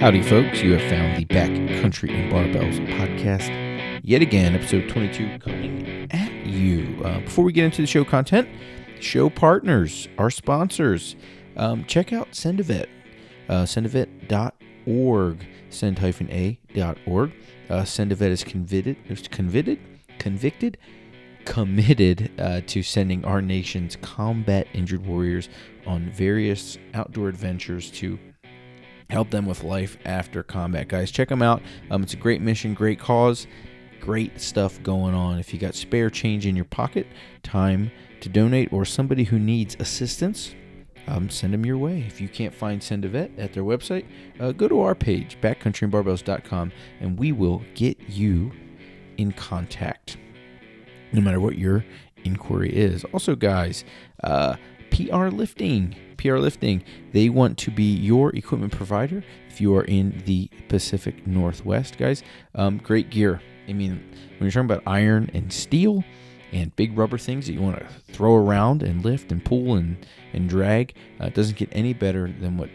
[0.00, 0.62] Howdy, folks.
[0.62, 1.50] You have found the Back
[1.82, 6.98] Country and Barbells podcast yet again, episode 22 coming at you.
[7.04, 8.48] Uh, before we get into the show content,
[8.98, 11.16] show partners, our sponsors,
[11.58, 12.88] um, check out Send a Vet,
[13.50, 17.32] uh, sendivet.org, send-a.org.
[17.68, 18.96] Uh, Send a Vet is convicted,
[19.30, 19.78] convicted,
[20.18, 20.78] convicted,
[21.44, 25.50] committed uh, to sending our nation's combat injured warriors
[25.86, 28.18] on various outdoor adventures to
[29.10, 30.88] help them with life after combat.
[30.88, 31.62] Guys, check them out.
[31.90, 33.46] Um, it's a great mission, great cause,
[34.00, 35.38] great stuff going on.
[35.38, 37.06] If you got spare change in your pocket,
[37.42, 40.54] time to donate, or somebody who needs assistance,
[41.06, 42.04] um, send them your way.
[42.06, 44.04] If you can't find Send a Vet at their website,
[44.38, 48.52] uh, go to our page, backcountryandbarbells.com, and we will get you
[49.16, 50.18] in contact,
[51.12, 51.84] no matter what your
[52.24, 53.04] inquiry is.
[53.12, 53.84] Also, guys,
[54.22, 54.56] uh,
[54.90, 55.96] PR Lifting.
[56.16, 61.26] PR Lifting, they want to be your equipment provider if you are in the Pacific
[61.26, 62.22] Northwest, guys.
[62.54, 63.40] Um, great gear.
[63.68, 66.04] I mean, when you're talking about iron and steel
[66.52, 69.96] and big rubber things that you want to throw around and lift and pull and,
[70.32, 72.70] and drag, uh, it doesn't get any better than what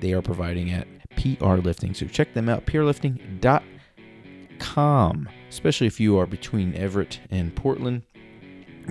[0.00, 0.86] they are providing at
[1.16, 1.94] PR Lifting.
[1.94, 8.02] So check them out, prlifting.com, especially if you are between Everett and Portland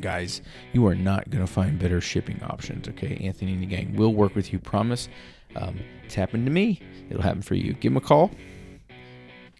[0.01, 0.41] guys,
[0.73, 2.87] you are not going to find better shipping options.
[2.87, 4.59] Okay, Anthony and the gang will work with you.
[4.59, 5.09] Promise.
[5.55, 6.81] Um, it's happened to me.
[7.09, 7.73] It'll happen for you.
[7.73, 8.31] Give them a call.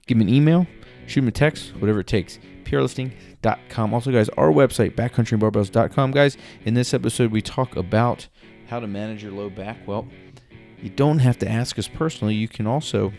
[0.07, 0.67] Give them an email.
[1.07, 1.75] Shoot them a text.
[1.77, 2.39] Whatever it takes.
[2.65, 3.93] prlifting.com.
[3.93, 6.11] Also, guys, our website, backcountryandbarbells.com.
[6.11, 8.27] Guys, in this episode, we talk about
[8.67, 9.77] how to manage your low back.
[9.87, 10.07] Well,
[10.81, 12.35] you don't have to ask us personally.
[12.35, 13.13] You can also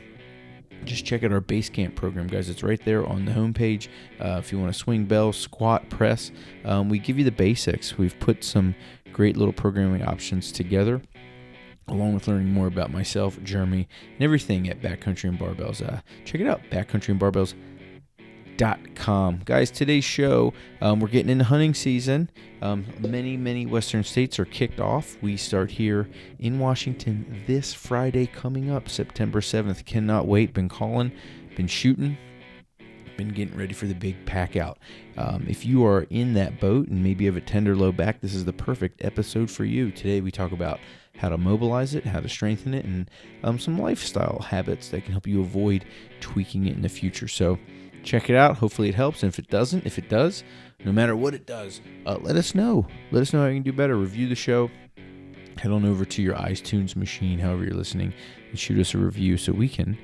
[0.87, 2.49] just check out our base camp program, guys.
[2.49, 3.89] It's right there on the homepage.
[4.21, 6.31] Uh, if you want to swing bell, squat, press,
[6.65, 7.99] um, we give you the basics.
[7.99, 8.75] We've put some
[9.13, 11.03] great little programming options together,
[11.89, 15.87] along with learning more about myself, Jeremy, and everything at Backcountry and Barbells.
[15.87, 17.55] Uh, check it out, Backcountry and Barbells
[18.59, 19.43] Com.
[19.45, 22.31] Guys, today's show, um, we're getting into hunting season.
[22.63, 25.19] Um, many, many Western states are kicked off.
[25.21, 26.09] We start here
[26.39, 29.85] in Washington this Friday coming up, September 7th.
[29.85, 30.55] Cannot wait.
[30.55, 31.13] Been calling,
[31.55, 32.17] been shooting,
[33.19, 34.79] been getting ready for the big pack out.
[35.19, 38.35] Um, if you are in that boat and maybe have a tender low back, this
[38.35, 39.91] is the perfect episode for you.
[39.91, 40.81] Today we talk about
[41.19, 43.11] how to mobilize it, how to strengthen it, and
[43.43, 45.85] um, some lifestyle habits that can help you avoid
[46.21, 47.29] tweaking it in the future.
[47.29, 47.59] So,
[48.07, 48.59] check it out.
[48.59, 49.23] Hopefully, it helps.
[49.23, 50.45] And if it doesn't, if it does,
[50.85, 52.87] no matter what it does, uh, let us know.
[53.11, 53.97] Let us know how you can do better.
[53.97, 54.71] Review the show.
[55.59, 58.13] Head on over to your iTunes machine, however you're listening,
[58.51, 59.99] and shoot us a review so we can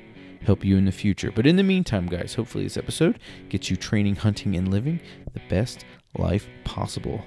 [0.44, 1.30] help you in the future.
[1.30, 3.18] But in the meantime, guys, hopefully this episode
[3.48, 4.98] gets you training, hunting, and living
[5.34, 5.84] the best
[6.18, 7.22] life possible.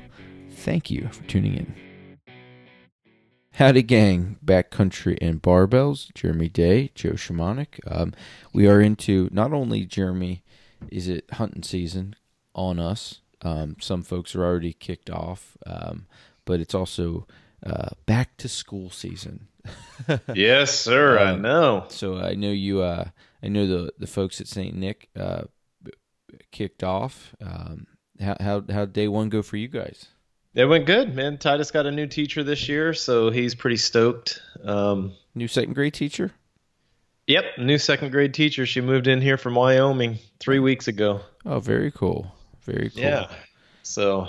[0.49, 1.75] Thank you for tuning in.
[3.53, 6.13] Howdy, gang, backcountry and barbells.
[6.13, 7.79] Jeremy Day, Joe Shamanic.
[7.87, 8.13] Um,
[8.53, 10.43] we are into not only Jeremy
[10.91, 12.15] is it hunting season
[12.53, 13.21] on us.
[13.41, 16.07] Um, some folks are already kicked off, um,
[16.45, 17.27] but it's also
[17.65, 19.47] uh, back to school season.
[20.33, 21.19] yes, sir.
[21.19, 21.85] I um, know.
[21.89, 22.81] So I know you.
[22.81, 23.09] Uh,
[23.43, 25.43] I know the the folks at Saint Nick uh,
[26.51, 27.35] kicked off.
[27.41, 27.87] Um,
[28.19, 30.07] how how how day one go for you guys?
[30.53, 31.37] It went good, man.
[31.37, 34.41] Titus got a new teacher this year, so he's pretty stoked.
[34.63, 36.31] Um, new second grade teacher.
[37.27, 38.65] Yep, new second grade teacher.
[38.65, 41.21] She moved in here from Wyoming three weeks ago.
[41.45, 42.31] Oh, very cool.
[42.63, 43.03] Very cool.
[43.03, 43.27] Yeah.
[43.81, 44.27] So,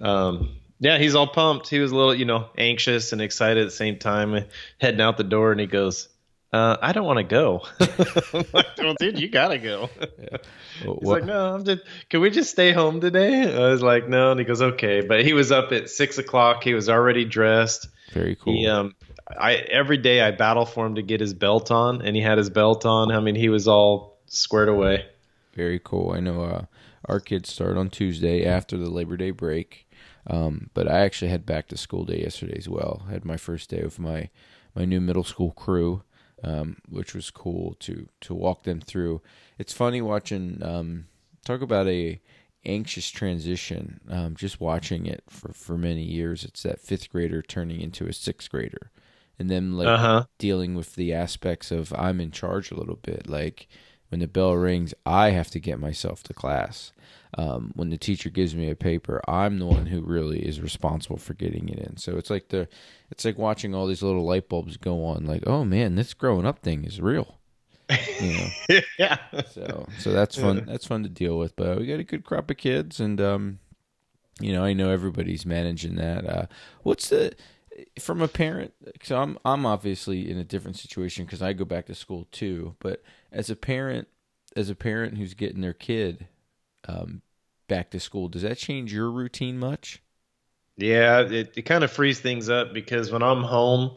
[0.00, 1.68] um, yeah, he's all pumped.
[1.68, 4.44] He was a little, you know, anxious and excited at the same time,
[4.80, 6.08] heading out the door, and he goes,
[6.52, 9.88] uh, "I don't want to go." I'm like, well, dude, you gotta go.
[10.18, 10.38] Yeah.
[10.84, 11.82] Well, he's like, "No, I'm just.
[12.08, 15.24] Can we just stay home today?" I was like, "No," and he goes, "Okay." But
[15.24, 16.64] he was up at six o'clock.
[16.64, 17.88] He was already dressed.
[18.12, 18.52] Very cool.
[18.52, 18.94] He um
[19.38, 22.38] I every day I battle for him to get his belt on, and he had
[22.38, 23.10] his belt on.
[23.10, 25.06] I mean, he was all squared away.
[25.54, 26.12] Very cool.
[26.12, 26.64] I know uh,
[27.06, 29.88] our kids start on Tuesday after the Labor Day break,
[30.26, 33.02] um, but I actually had back to school day yesterday as well.
[33.08, 34.30] I had my first day with my
[34.74, 36.02] my new middle school crew,
[36.42, 39.20] um, which was cool to to walk them through.
[39.58, 41.06] It's funny watching um,
[41.44, 42.20] talk about a
[42.64, 44.00] anxious transition.
[44.08, 48.12] Um, just watching it for for many years, it's that fifth grader turning into a
[48.12, 48.90] sixth grader
[49.38, 50.24] and then like uh-huh.
[50.38, 53.28] dealing with the aspects of I'm in charge a little bit.
[53.28, 53.68] Like
[54.08, 56.92] when the bell rings, I have to get myself to class.
[57.38, 61.16] Um, when the teacher gives me a paper, I'm the one who really is responsible
[61.16, 61.96] for getting it in.
[61.96, 62.68] So it's like the,
[63.10, 65.24] it's like watching all these little light bulbs go on.
[65.24, 67.38] Like, oh man, this growing up thing is real.
[68.20, 68.32] You
[68.68, 68.80] know?
[68.98, 69.16] yeah.
[69.50, 70.64] So so that's fun.
[70.66, 71.56] That's fun to deal with.
[71.56, 73.58] But we got a good crop of kids, and um,
[74.40, 76.28] you know, I know everybody's managing that.
[76.28, 76.46] Uh,
[76.82, 77.34] what's the
[77.98, 78.72] from a parent,
[79.02, 82.74] so I'm I'm obviously in a different situation because I go back to school too.
[82.80, 84.08] But as a parent,
[84.56, 86.26] as a parent who's getting their kid
[86.88, 87.22] um,
[87.68, 90.02] back to school, does that change your routine much?
[90.76, 93.92] Yeah, it, it kind of frees things up because when I'm home,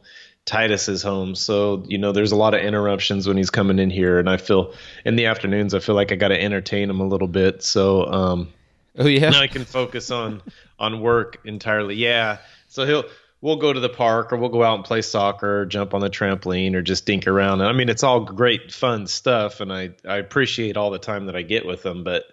[0.45, 1.33] Titus is home.
[1.33, 4.19] So, you know, there's a lot of interruptions when he's coming in here.
[4.19, 4.74] And I feel
[5.04, 7.63] in the afternoons, I feel like I got to entertain him a little bit.
[7.63, 8.54] So, um,
[8.98, 9.30] oh, yeah.
[9.30, 10.42] Now I can focus on,
[10.77, 11.95] on work entirely.
[11.95, 12.38] Yeah.
[12.68, 13.06] So he'll,
[13.41, 16.01] we'll go to the park or we'll go out and play soccer, or jump on
[16.01, 17.61] the trampoline or just dink around.
[17.61, 19.61] And I mean, it's all great, fun stuff.
[19.61, 22.03] And I, I appreciate all the time that I get with them.
[22.03, 22.23] But,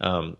[0.00, 0.36] um,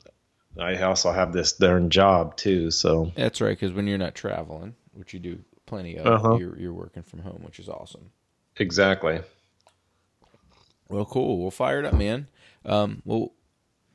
[0.58, 2.70] I also have this darn job too.
[2.70, 3.58] So that's right.
[3.58, 6.06] Cause when you're not traveling, which you do plenty of.
[6.06, 6.36] Uh-huh.
[6.36, 8.10] You're you're working from home, which is awesome.
[8.56, 9.20] Exactly.
[10.88, 11.40] Well, cool.
[11.40, 12.28] We'll fire it up, man.
[12.64, 13.32] Um, well,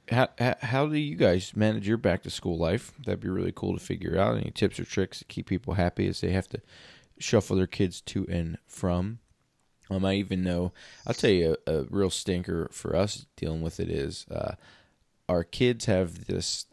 [0.10, 2.94] how, how do you guys manage your back to school life?
[3.06, 4.38] That'd be really cool to figure out.
[4.38, 6.62] Any tips or tricks to keep people happy as they have to
[7.20, 9.20] shuffle their kids to and from?
[9.90, 10.72] Um, I even know.
[11.06, 14.56] I'll tell you a, a real stinker for us dealing with it is uh,
[15.28, 16.66] our kids have this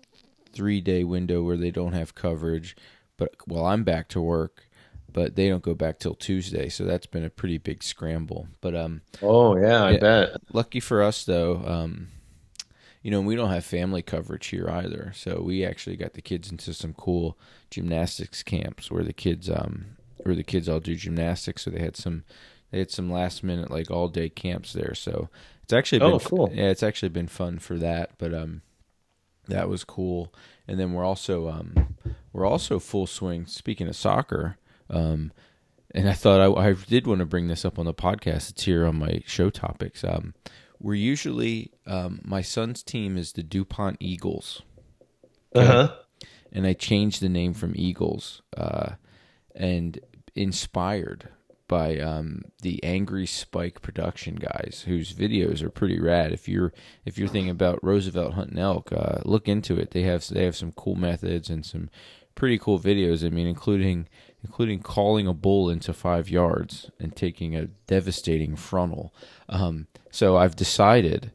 [0.52, 2.76] three day window where they don't have coverage,
[3.16, 4.68] but while I'm back to work,
[5.12, 8.48] but they don't go back till Tuesday, so that's been a pretty big scramble.
[8.60, 10.36] But um, oh yeah, I bet.
[10.52, 12.08] Lucky for us though, um,
[13.06, 16.50] you know, we don't have family coverage here either, so we actually got the kids
[16.50, 17.38] into some cool
[17.70, 21.62] gymnastics camps where the kids um where the kids all do gymnastics.
[21.62, 22.24] So they had some
[22.72, 24.92] they had some last minute like all day camps there.
[24.92, 25.28] So
[25.62, 26.50] it's actually been oh, cool.
[26.52, 28.10] yeah, it's actually been fun for that.
[28.18, 28.62] But um,
[29.46, 30.34] that was cool.
[30.66, 31.94] And then we're also um
[32.32, 33.46] we're also full swing.
[33.46, 34.58] Speaking of soccer,
[34.90, 35.30] um,
[35.92, 38.50] and I thought I, I, did want to bring this up on the podcast.
[38.50, 40.02] It's here on my show topics.
[40.02, 40.34] Um,
[40.80, 44.62] we're usually um, my son's team is the DuPont Eagles.
[45.54, 45.66] Okay?
[45.66, 45.94] Uh huh.
[46.52, 48.92] And I changed the name from Eagles, uh,
[49.54, 49.98] and
[50.34, 51.28] inspired
[51.68, 56.32] by um, the Angry Spike production guys, whose videos are pretty rad.
[56.32, 56.72] If you're
[57.04, 59.90] if you're thinking about Roosevelt hunting elk, uh, look into it.
[59.90, 61.90] They have they have some cool methods and some
[62.34, 63.26] pretty cool videos.
[63.26, 64.08] I mean, including
[64.44, 69.12] including calling a bull into five yards and taking a devastating frontal.
[69.48, 71.30] Um, so I've decided.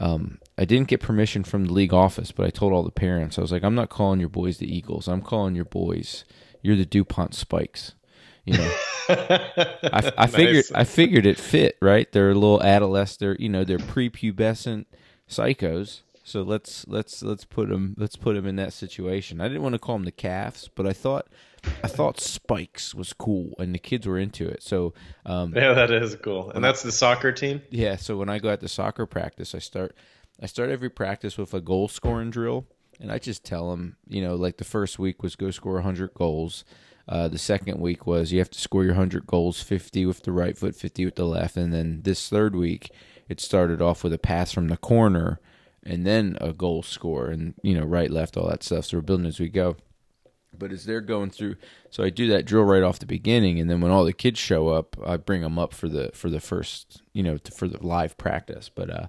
[0.00, 3.38] Um, I didn't get permission from the league office, but I told all the parents.
[3.38, 5.06] I was like, "I'm not calling your boys the Eagles.
[5.06, 6.24] I'm calling your boys.
[6.60, 7.94] You're the Dupont Spikes."
[8.44, 8.72] You know,
[9.08, 10.34] I, I nice.
[10.34, 12.10] figured I figured it fit right.
[12.10, 13.20] They're a little adolescent.
[13.20, 14.86] They're you know they're prepubescent
[15.28, 16.02] psychos.
[16.24, 19.40] So let's let's let's put them let's put them in that situation.
[19.40, 21.28] I didn't want to call them the calves, but I thought
[21.82, 24.62] I thought spikes was cool, and the kids were into it.
[24.62, 27.62] So um, yeah, that is cool, and that's the soccer team.
[27.70, 29.96] Yeah, so when I go out to soccer practice, I start
[30.40, 32.66] I start every practice with a goal scoring drill,
[33.00, 36.14] and I just tell them, you know, like the first week was go score 100
[36.14, 36.64] goals.
[37.08, 40.32] Uh, the second week was you have to score your 100 goals, 50 with the
[40.32, 42.90] right foot, 50 with the left, and then this third week
[43.28, 45.40] it started off with a pass from the corner
[45.86, 49.02] and then a goal score and you know right left all that stuff so we're
[49.02, 49.76] building as we go
[50.58, 51.56] but as they're going through,
[51.90, 54.38] so I do that drill right off the beginning, and then when all the kids
[54.38, 57.68] show up, I bring them up for the for the first, you know, to, for
[57.68, 58.68] the live practice.
[58.68, 59.06] But uh,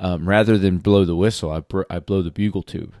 [0.00, 2.94] um, rather than blow the whistle, I br- I blow the bugle tube.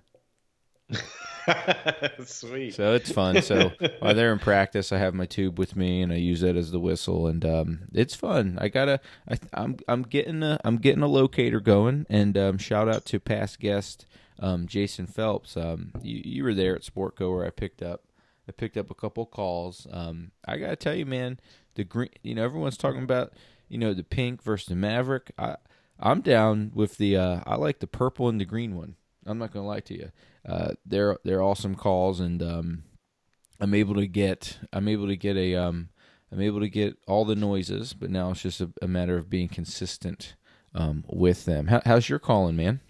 [2.24, 2.74] Sweet.
[2.74, 3.42] So it's fun.
[3.42, 6.56] So while they're in practice, I have my tube with me, and I use that
[6.56, 8.58] as the whistle, and um, it's fun.
[8.60, 12.88] I gotta, I, I'm I'm getting a I'm getting a locator going, and um, shout
[12.88, 14.06] out to past guest
[14.40, 15.56] um, Jason Phelps.
[15.56, 18.02] Um, you, you were there at Sportco where I picked up
[18.48, 19.86] I picked up a couple calls.
[19.90, 21.38] Um, I gotta tell you, man,
[21.74, 22.10] the green.
[22.22, 23.34] You know, everyone's talking about
[23.68, 25.32] you know the pink versus the Maverick.
[25.38, 25.56] I
[26.00, 27.16] I'm down with the.
[27.16, 28.96] Uh, I like the purple and the green one.
[29.26, 30.12] I'm not gonna lie to you.
[30.48, 32.84] Uh, they're they're awesome calls, and um,
[33.60, 35.90] I'm able to get I'm able to get a um,
[36.32, 39.28] I'm able to get all the noises, but now it's just a, a matter of
[39.28, 40.36] being consistent
[40.74, 41.66] um, with them.
[41.66, 42.80] How, how's your calling, man?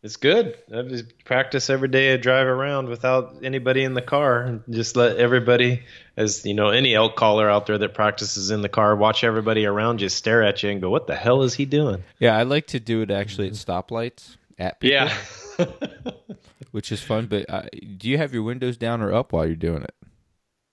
[0.00, 0.56] It's good.
[0.72, 2.14] I just practice every day.
[2.14, 5.82] I drive around without anybody in the car and just let everybody,
[6.16, 9.66] as you know, any elk caller out there that practices in the car, watch everybody
[9.66, 12.44] around you stare at you and go, "What the hell is he doing?" Yeah, I
[12.44, 15.08] like to do it actually at stoplights at people.
[15.08, 15.16] Yeah,
[16.70, 17.26] which is fun.
[17.26, 17.62] But uh,
[17.96, 19.94] do you have your windows down or up while you're doing it?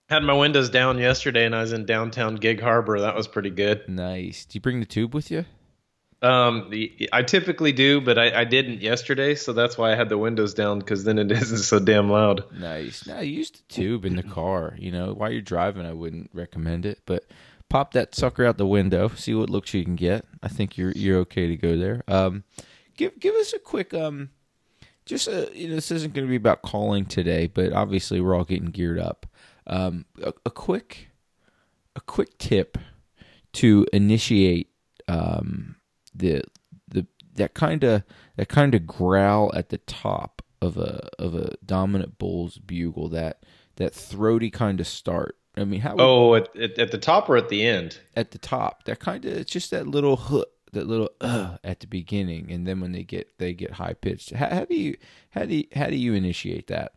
[0.07, 2.99] Had my windows down yesterday, and I was in downtown Gig Harbor.
[2.99, 3.89] That was pretty good.
[3.89, 4.45] Nice.
[4.45, 5.45] Do you bring the tube with you?
[6.25, 6.71] Um,
[7.13, 10.55] I typically do, but I, I, didn't yesterday, so that's why I had the windows
[10.55, 12.45] down because then it isn't so damn loud.
[12.57, 13.05] Nice.
[13.05, 14.75] Now, I used the tube in the car.
[14.79, 17.25] You know, while you're driving, I wouldn't recommend it, but
[17.69, 20.25] pop that sucker out the window, see what looks you can get.
[20.41, 22.03] I think you're you're okay to go there.
[22.07, 22.43] Um,
[22.97, 24.29] give give us a quick um,
[25.05, 28.19] just a, uh, you know, this isn't going to be about calling today, but obviously
[28.19, 29.27] we're all getting geared up.
[29.67, 31.09] Um, a, a quick,
[31.95, 32.77] a quick tip
[33.53, 34.71] to initiate
[35.07, 35.75] um,
[36.15, 36.43] the
[36.87, 37.05] the
[37.35, 38.03] that kind of
[38.37, 43.43] that kind of growl at the top of a of a dominant bull's bugle that
[43.75, 45.37] that throaty kind of start.
[45.57, 45.95] I mean, how?
[45.97, 47.99] Oh, at, at, at the top or at the end?
[48.15, 48.83] At the top.
[48.85, 52.67] That kind of it's just that little hook, that little uh at the beginning, and
[52.67, 54.31] then when they get they get high pitched.
[54.31, 54.97] How, how do you
[55.29, 56.93] how do you, how do you initiate that?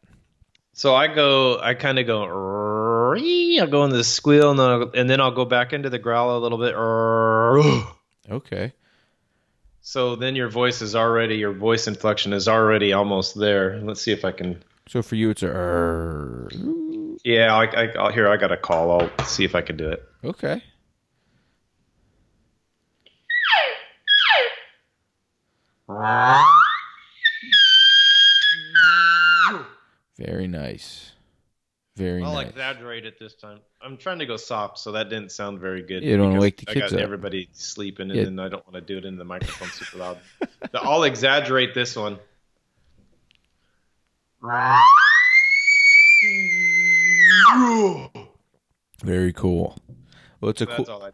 [0.73, 4.91] So I go, I kind of go, I'll go in the squeal, and then, I'll,
[4.95, 6.73] and then I'll go back into the growl a little bit.
[8.31, 8.73] Okay.
[9.88, 13.80] So then your voice is already, your voice inflection is already almost there.
[13.80, 14.62] Let's see if I can.
[14.87, 15.47] So for you, it's a.
[15.47, 16.50] "Err."
[17.25, 19.00] Yeah, I, I, I'll, here I got a call.
[19.00, 20.07] I'll see if I can do it.
[20.23, 20.62] Okay.
[30.18, 31.12] Very nice.
[31.99, 32.49] Very I'll nice.
[32.50, 33.59] exaggerate it this time.
[33.83, 36.05] I'm trying to go soft, so that didn't sound very good.
[36.05, 37.02] You don't wake the I kids got up.
[37.02, 38.25] everybody sleeping, and Yeah.
[38.25, 40.19] then I don't want to do it in the microphone super loud.
[40.73, 42.19] So I'll exaggerate this one.
[49.02, 49.78] Very cool.
[50.40, 51.02] Well, it's a That's cool.
[51.02, 51.11] I.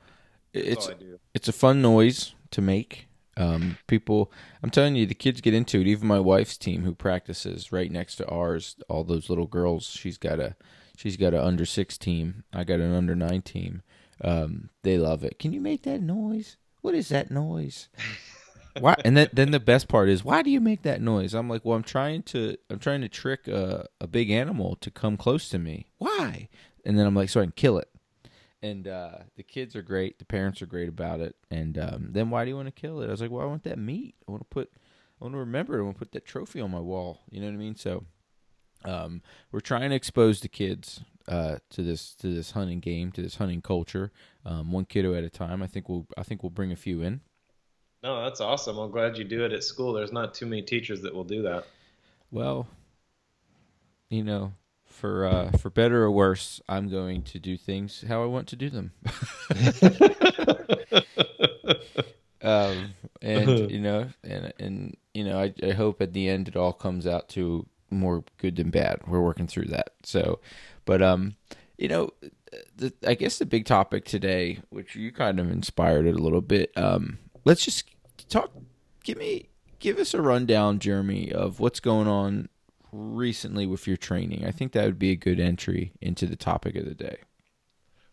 [0.53, 1.19] It's all I do.
[1.35, 3.09] it's a fun noise to make.
[3.37, 5.87] Um, people, I'm telling you, the kids get into it.
[5.87, 9.87] Even my wife's team, who practices right next to ours, all those little girls.
[9.87, 10.57] She's got a
[10.97, 12.45] she's got an under six team.
[12.53, 13.83] I got an under nine team.
[14.21, 15.39] Um, they love it.
[15.39, 16.57] Can you make that noise?
[16.83, 17.89] What is that noise?
[18.81, 18.97] Why?
[19.05, 21.33] And then then the best part is why do you make that noise?
[21.35, 24.91] I'm like, well, I'm trying to I'm trying to trick a a big animal to
[24.91, 25.87] come close to me.
[25.99, 26.49] Why?
[26.85, 27.89] And then I'm like, so I can kill it
[28.65, 30.19] and uh, the kids are great.
[30.19, 31.37] The parents are great about it.
[31.51, 33.09] And um, then why do you want to kill it?
[33.09, 34.15] I was like, well, I want that meat.
[34.27, 34.71] I want to put,
[35.21, 35.77] I want to remember.
[35.77, 35.81] it.
[35.81, 37.21] I want to put that trophy on my wall.
[37.31, 37.77] You know what I mean?
[37.77, 38.05] So,
[38.87, 39.21] um,
[39.53, 43.37] we're trying to expose the kids uh, to this to this hunting game, to this
[43.37, 44.13] hunting culture,
[44.47, 45.63] um, one kiddo at a time.
[45.63, 47.21] I think we'll I think we'll bring a few in.
[48.03, 48.79] No, that's awesome.
[48.79, 49.95] I'm glad you do it at school.
[49.95, 51.65] There's not too many teachers that will do that.
[52.31, 52.67] Well,
[54.11, 54.53] you know,
[54.95, 58.57] for uh, for better or worse, I'm going to do things how I want to
[58.57, 58.93] do them.
[62.43, 66.57] um, and you know, and and you know, I, I hope at the end it
[66.57, 69.01] all comes out to more good than bad.
[69.07, 69.91] We're working through that.
[70.05, 70.41] So,
[70.85, 71.35] but um,
[71.77, 72.11] you know,
[72.77, 76.41] the, I guess the big topic today, which you kind of inspired it a little
[76.41, 76.71] bit.
[76.77, 77.85] Um, let's just
[78.29, 78.53] talk.
[79.03, 82.49] Give me, give us a rundown, Jeremy, of what's going on
[82.95, 84.45] recently with your training.
[84.47, 87.19] I think that would be a good entry into the topic of the day.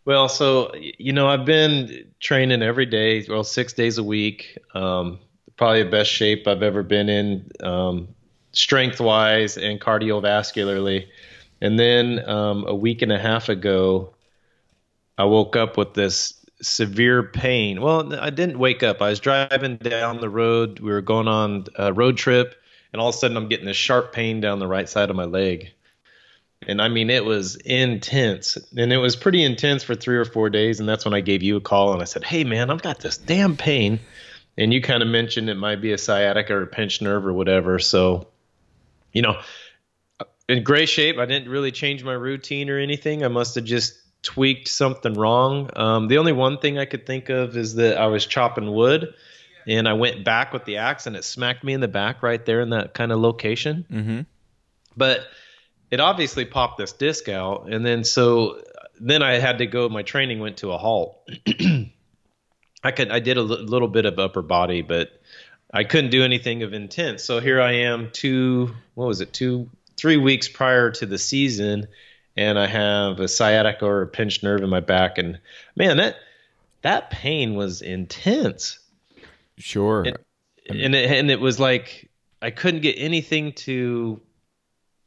[0.05, 4.57] Well, so you know, I've been training every day, well, six days a week.
[4.73, 5.19] Um,
[5.57, 8.07] probably the best shape I've ever been in, um,
[8.51, 11.07] strength wise and cardiovascularly.
[11.61, 14.15] And then um, a week and a half ago,
[15.19, 17.81] I woke up with this severe pain.
[17.81, 19.01] Well, I didn't wake up.
[19.01, 20.79] I was driving down the road.
[20.79, 22.55] We were going on a road trip,
[22.91, 25.15] and all of a sudden, I'm getting this sharp pain down the right side of
[25.15, 25.71] my leg.
[26.67, 28.57] And I mean, it was intense.
[28.77, 30.79] And it was pretty intense for three or four days.
[30.79, 32.99] And that's when I gave you a call and I said, Hey, man, I've got
[32.99, 33.99] this damn pain.
[34.57, 37.33] And you kind of mentioned it might be a sciatica or a pinched nerve or
[37.33, 37.79] whatever.
[37.79, 38.27] So,
[39.11, 39.39] you know,
[40.51, 41.17] in great shape.
[41.17, 43.23] I didn't really change my routine or anything.
[43.23, 45.69] I must have just tweaked something wrong.
[45.75, 49.13] Um, the only one thing I could think of is that I was chopping wood
[49.67, 52.43] and I went back with the axe and it smacked me in the back right
[52.45, 53.85] there in that kind of location.
[53.91, 54.21] Mm-hmm.
[54.97, 55.21] But
[55.89, 57.71] it obviously popped this disc out.
[57.71, 58.61] And then so
[58.99, 61.27] then I had to go, my training went to a halt.
[62.83, 65.09] I could, I did a little bit of upper body, but
[65.73, 67.23] I couldn't do anything of intense.
[67.23, 71.87] So here I am, two, what was it, two, three weeks prior to the season,
[72.35, 75.39] and I have a sciatica or a pinched nerve in my back, and
[75.75, 76.15] man, that
[76.81, 78.79] that pain was intense,
[79.61, 80.05] Sure.
[80.05, 80.25] It-
[80.69, 82.09] and it, and it was like
[82.41, 84.21] I couldn't get anything to,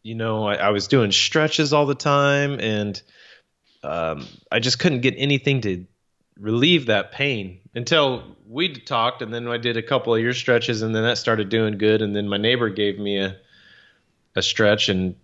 [0.02, 3.00] you know, I, I was doing stretches all the time, and
[3.82, 5.86] um, I just couldn't get anything to
[6.38, 10.82] relieve that pain until we talked, and then I did a couple of your stretches,
[10.82, 13.36] and then that started doing good, and then my neighbor gave me a
[14.36, 15.14] a stretch, and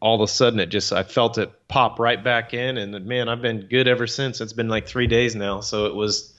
[0.00, 3.28] all of a sudden it just I felt it pop right back in, and man,
[3.28, 4.40] I've been good ever since.
[4.40, 6.32] It's been like three days now, so it was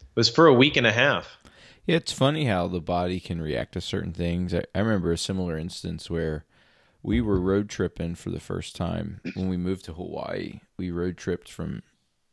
[0.00, 1.36] it was for a week and a half.
[1.88, 4.52] It's funny how the body can react to certain things.
[4.52, 6.44] I, I remember a similar instance where
[7.02, 10.60] we were road tripping for the first time when we moved to Hawaii.
[10.76, 11.82] We road tripped from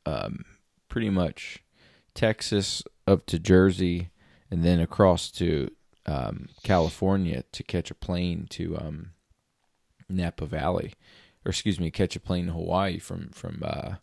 [0.05, 0.43] um,
[0.89, 1.63] pretty much
[2.13, 4.09] Texas up to Jersey
[4.51, 5.71] and then across to
[6.05, 9.12] um, California to catch a plane to um,
[10.09, 10.95] Napa Valley
[11.45, 13.95] or excuse me, catch a plane to Hawaii from from uh,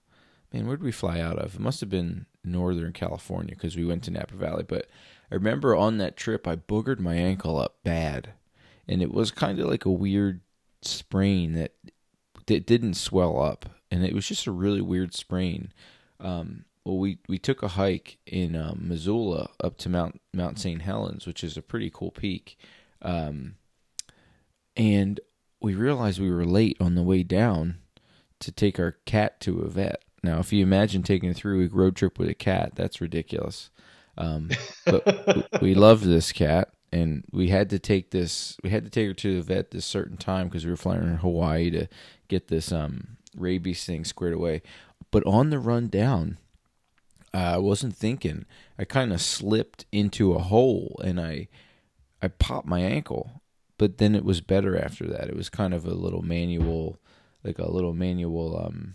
[0.53, 1.57] man, where did we fly out of?
[1.57, 4.65] It must have been Northern California because we went to Napa Valley.
[4.67, 4.89] But
[5.33, 8.35] I remember on that trip, I boogered my ankle up bad,
[8.87, 10.43] and it was kind of like a weird
[10.83, 11.73] sprain that
[12.49, 15.73] that didn't swell up, and it was just a really weird sprain.
[16.21, 20.83] Um, well, we we took a hike in um, Missoula up to Mount Mount St.
[20.83, 22.59] Helens, which is a pretty cool peak,
[23.01, 23.55] um,
[24.77, 25.19] and
[25.63, 27.79] we realized we were late on the way down
[28.41, 30.05] to take our cat to a vet.
[30.23, 33.71] Now, if you imagine taking a three week road trip with a cat, that's ridiculous.
[34.17, 34.51] Um,
[34.87, 38.57] but we loved this cat, and we had to take this.
[38.63, 41.03] We had to take her to the vet this certain time because we were flying
[41.03, 41.89] in Hawaii to
[42.29, 44.63] get this um, rabies thing squared away.
[45.11, 46.39] But on the run down,
[47.35, 48.47] I wasn't thinking.
[48.79, 51.49] I kind of slipped into a hole, and I
[52.21, 53.43] I popped my ankle.
[53.79, 55.29] But then it was better after that.
[55.29, 56.99] It was kind of a little manual,
[57.43, 58.95] like a little manual um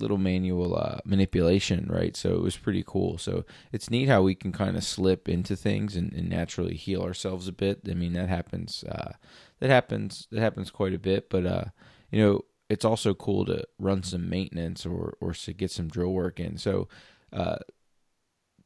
[0.00, 2.16] little manual uh, manipulation, right?
[2.16, 3.18] So it was pretty cool.
[3.18, 7.02] So it's neat how we can kind of slip into things and, and, naturally heal
[7.02, 7.80] ourselves a bit.
[7.88, 8.84] I mean, that happens.
[8.84, 9.12] Uh,
[9.60, 10.26] that happens.
[10.30, 11.28] That happens quite a bit.
[11.28, 11.64] But uh,
[12.10, 16.12] you know, it's also cool to run some maintenance or or to get some drill
[16.12, 16.56] work in.
[16.56, 16.88] So,
[17.32, 17.58] uh,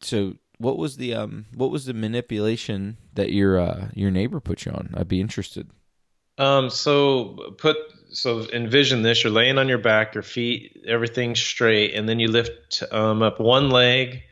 [0.00, 4.64] so what was the um what was the manipulation that your uh your neighbor put
[4.64, 4.94] you on?
[4.94, 5.70] I'd be interested.
[6.38, 7.76] Um, so put
[8.12, 12.28] so envision this: you're laying on your back, your feet, everything's straight, and then you
[12.28, 14.22] lift um, up one leg,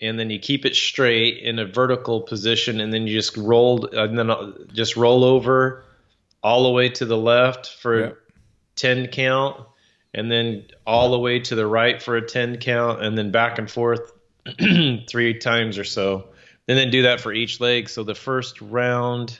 [0.00, 3.86] and then you keep it straight in a vertical position, and then you just roll,
[3.86, 5.84] and then uh, just roll over
[6.42, 8.16] all the way to the left for a
[8.74, 9.60] ten count,
[10.12, 13.58] and then all the way to the right for a ten count, and then back
[13.58, 14.12] and forth
[15.08, 16.28] three times or so,
[16.66, 17.88] and then do that for each leg.
[17.88, 19.38] So the first round,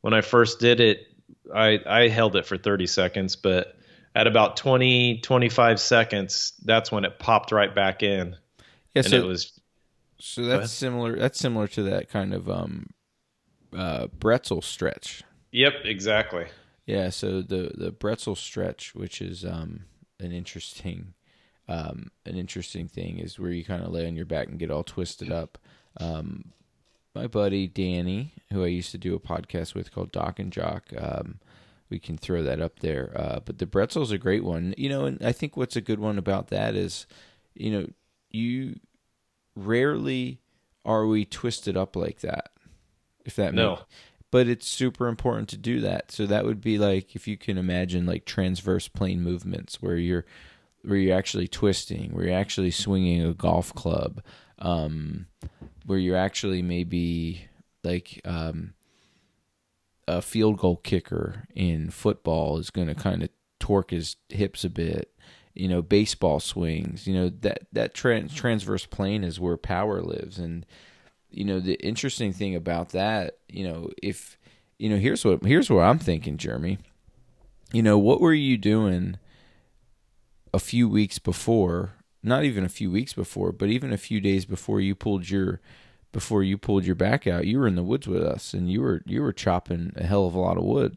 [0.00, 1.09] when I first did it,
[1.54, 3.76] I, I held it for 30 seconds, but
[4.14, 8.36] at about 20, 25 seconds, that's when it popped right back in.
[8.94, 9.60] Yeah, so it was.
[10.18, 11.16] So that's similar.
[11.16, 12.90] That's similar to that kind of um,
[13.76, 15.22] uh, pretzel stretch.
[15.52, 16.46] Yep, exactly.
[16.86, 19.84] Yeah, so the the pretzel stretch, which is um,
[20.18, 21.14] an interesting
[21.68, 24.70] um, an interesting thing, is where you kind of lay on your back and get
[24.70, 25.56] all twisted up.
[25.98, 26.52] Um,
[27.14, 30.84] my buddy Danny, who I used to do a podcast with called Doc and Jock.
[30.96, 31.40] Um,
[31.88, 33.12] we can throw that up there.
[33.16, 35.98] Uh, but the pretzel's a great one, you know, and I think what's a good
[35.98, 37.06] one about that is,
[37.54, 37.86] you know,
[38.30, 38.78] you
[39.56, 40.40] rarely
[40.84, 42.50] are we twisted up like that.
[43.24, 43.80] If that no.
[44.30, 46.12] But it's super important to do that.
[46.12, 50.24] So that would be like if you can imagine like transverse plane movements where you're
[50.82, 54.22] where you're actually twisting, where you're actually swinging a golf club,
[54.60, 55.26] um,
[55.86, 57.48] where you're actually maybe
[57.82, 58.74] like um,
[60.06, 64.70] a field goal kicker in football is going to kind of torque his hips a
[64.70, 65.12] bit.
[65.54, 67.06] You know, baseball swings.
[67.06, 70.64] You know that that trans- transverse plane is where power lives, and
[71.28, 73.38] you know the interesting thing about that.
[73.48, 74.38] You know, if
[74.78, 76.78] you know, here's what here's what I'm thinking, Jeremy.
[77.72, 79.18] You know, what were you doing
[80.54, 84.44] a few weeks before not even a few weeks before, but even a few days
[84.44, 85.60] before you pulled your
[86.12, 88.80] before you pulled your back out, you were in the woods with us and you
[88.80, 90.96] were you were chopping a hell of a lot of wood.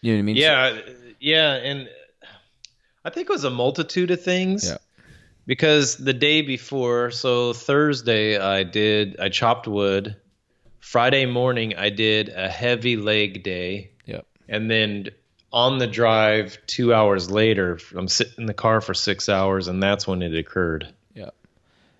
[0.00, 0.36] You know what I mean?
[0.36, 0.80] Yeah,
[1.20, 1.88] yeah, and
[3.04, 4.68] I think it was a multitude of things.
[4.68, 4.78] Yeah.
[5.44, 10.16] Because the day before, so Thursday I did I chopped wood.
[10.80, 13.92] Friday morning I did a heavy leg day.
[14.06, 14.26] Yep.
[14.48, 15.10] And then
[15.52, 19.82] on the drive two hours later i'm sitting in the car for six hours and
[19.82, 20.92] that's when it occurred.
[21.14, 21.30] Yeah.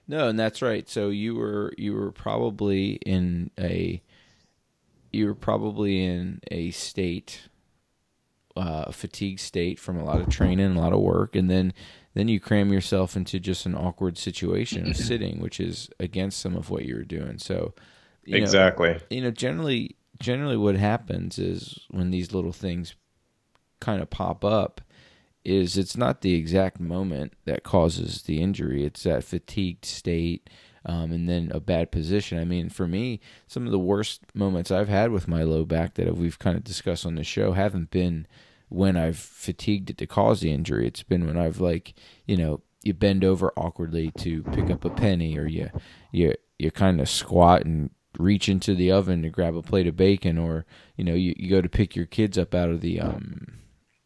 [0.09, 0.88] No and that's right.
[0.88, 4.03] So you were you were probably in a
[5.12, 7.49] you were probably in a state
[8.57, 11.73] uh, fatigue state from a lot of training a lot of work and then
[12.15, 16.55] then you cram yourself into just an awkward situation of sitting which is against some
[16.55, 17.38] of what you were doing.
[17.38, 17.75] So
[18.25, 18.93] you exactly.
[18.93, 22.95] know, you know generally generally what happens is when these little things
[23.83, 24.81] kind of pop up
[25.45, 28.85] is it's not the exact moment that causes the injury.
[28.85, 30.49] It's that fatigued state
[30.85, 32.38] um, and then a bad position.
[32.38, 35.95] I mean, for me, some of the worst moments I've had with my low back
[35.95, 38.27] that we've kind of discussed on the show haven't been
[38.68, 40.87] when I've fatigued it to cause the injury.
[40.87, 41.95] It's been when I've like,
[42.27, 45.71] you know, you bend over awkwardly to pick up a penny or you
[46.11, 49.97] you you kind of squat and reach into the oven to grab a plate of
[49.97, 50.66] bacon or
[50.97, 53.59] you know you, you go to pick your kids up out of the um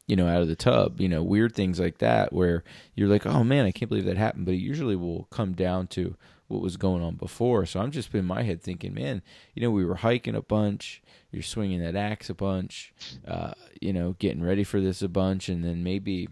[0.06, 2.62] you know, out of the tub, you know, weird things like that where
[2.94, 4.46] you're like, oh man, I can't believe that happened.
[4.46, 6.16] But it usually will come down to
[6.48, 7.66] what was going on before.
[7.66, 9.22] So I'm just in my head thinking, man,
[9.54, 12.94] you know, we were hiking a bunch, you're swinging that axe a bunch,
[13.26, 16.28] uh, you know, getting ready for this a bunch, and then maybe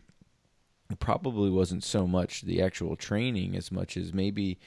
[0.90, 4.58] it probably wasn't so much the actual training as much as maybe,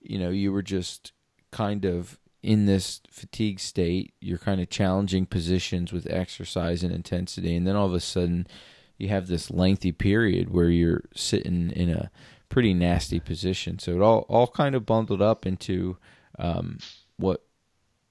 [0.00, 1.12] you know, you were just
[1.50, 4.12] kind of in this fatigue state.
[4.20, 8.46] You're kind of challenging positions with exercise and intensity, and then all of a sudden
[8.98, 12.10] you have this lengthy period where you're sitting in a
[12.48, 13.78] pretty nasty position.
[13.78, 15.96] So it all all kind of bundled up into
[16.38, 16.78] um,
[17.16, 17.42] what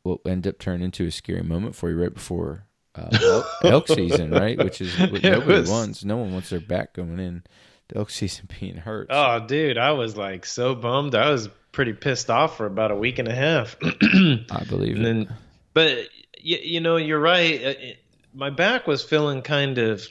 [0.03, 2.65] what ended up turning into a scary moment for you right before
[2.95, 4.57] uh, elk, elk season, right?
[4.57, 6.03] Which is what nobody was- wants.
[6.03, 7.43] No one wants their back going in.
[7.91, 9.07] The elk season being hurt.
[9.09, 11.13] Oh, dude, I was like so bummed.
[11.13, 13.75] I was pretty pissed off for about a week and a half.
[13.83, 15.27] I believe and it.
[15.27, 15.37] then,
[15.73, 15.97] but
[16.39, 17.55] you, you know, you're right.
[17.63, 17.97] Uh, it-
[18.33, 20.07] My back was feeling kind of,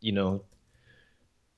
[0.00, 0.44] you know,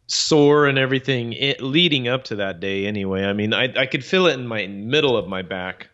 [0.06, 2.86] sore and everything it, leading up to that day.
[2.86, 5.88] Anyway, I mean, I I could feel it in my middle of my back,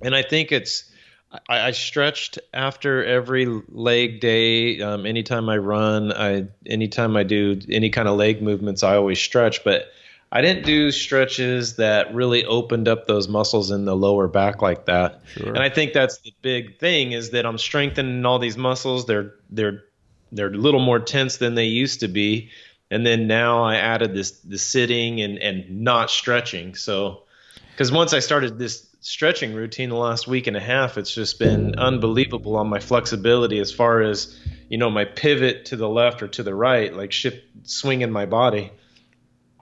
[0.00, 0.84] and I think it's.
[1.32, 4.80] I, I stretched after every leg day.
[4.80, 9.18] Um, anytime I run, I anytime I do any kind of leg movements, I always
[9.18, 9.62] stretch.
[9.62, 9.88] But
[10.32, 14.86] I didn't do stretches that really opened up those muscles in the lower back like
[14.86, 15.22] that.
[15.34, 15.48] Sure.
[15.48, 19.06] And I think that's the big thing is that I'm strengthening all these muscles.
[19.06, 19.84] They're they're
[20.32, 22.50] they're a little more tense than they used to be.
[22.92, 26.74] And then now I added this the sitting and and not stretching.
[26.74, 27.22] So
[27.72, 31.38] because once I started this stretching routine the last week and a half, it's just
[31.38, 36.22] been unbelievable on my flexibility as far as you know my pivot to the left
[36.22, 38.70] or to the right, like shift swinging my body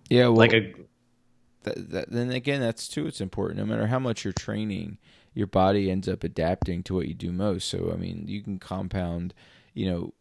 [0.09, 0.73] yeah, well, like a
[1.65, 3.07] that, that, then again, that's too.
[3.07, 3.59] It's important.
[3.59, 4.99] No matter how much you're training,
[5.35, 7.69] your body ends up adapting to what you do most.
[7.69, 9.35] So, I mean, you can compound.
[9.75, 10.15] You know,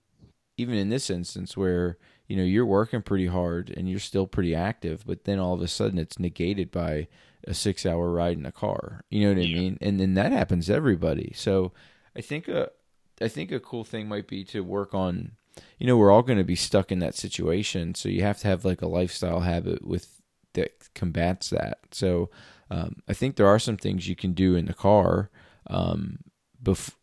[0.58, 4.53] even in this instance where you know you're working pretty hard and you're still pretty
[4.53, 7.08] active, but then all of a sudden it's negated by
[7.45, 9.04] a six-hour ride in a car.
[9.10, 9.78] You know what I mean?
[9.82, 11.34] And then that happens to everybody.
[11.36, 11.71] So,
[12.15, 12.69] I think a,
[13.21, 15.34] I think a cool thing might be to work on
[15.78, 18.47] you know we're all going to be stuck in that situation so you have to
[18.47, 20.21] have like a lifestyle habit with
[20.54, 22.30] that combats that so
[22.69, 25.30] um, i think there are some things you can do in the car
[25.67, 26.19] um,
[26.62, 26.95] bef-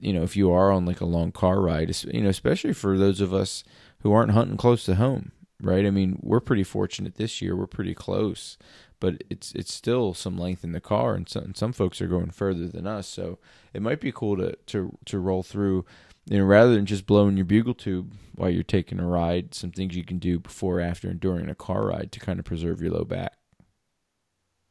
[0.00, 2.98] you know if you are on like a long car ride you know especially for
[2.98, 3.64] those of us
[4.00, 7.66] who aren't hunting close to home right i mean we're pretty fortunate this year we're
[7.66, 8.56] pretty close
[9.00, 12.30] but it's it's still some length in the car and some, some folks are going
[12.30, 13.38] further than us so
[13.72, 15.84] it might be cool to to to roll through
[16.30, 19.70] you know, rather than just blowing your bugle tube while you're taking a ride, some
[19.70, 22.82] things you can do before, after, and during a car ride to kind of preserve
[22.82, 23.32] your low back.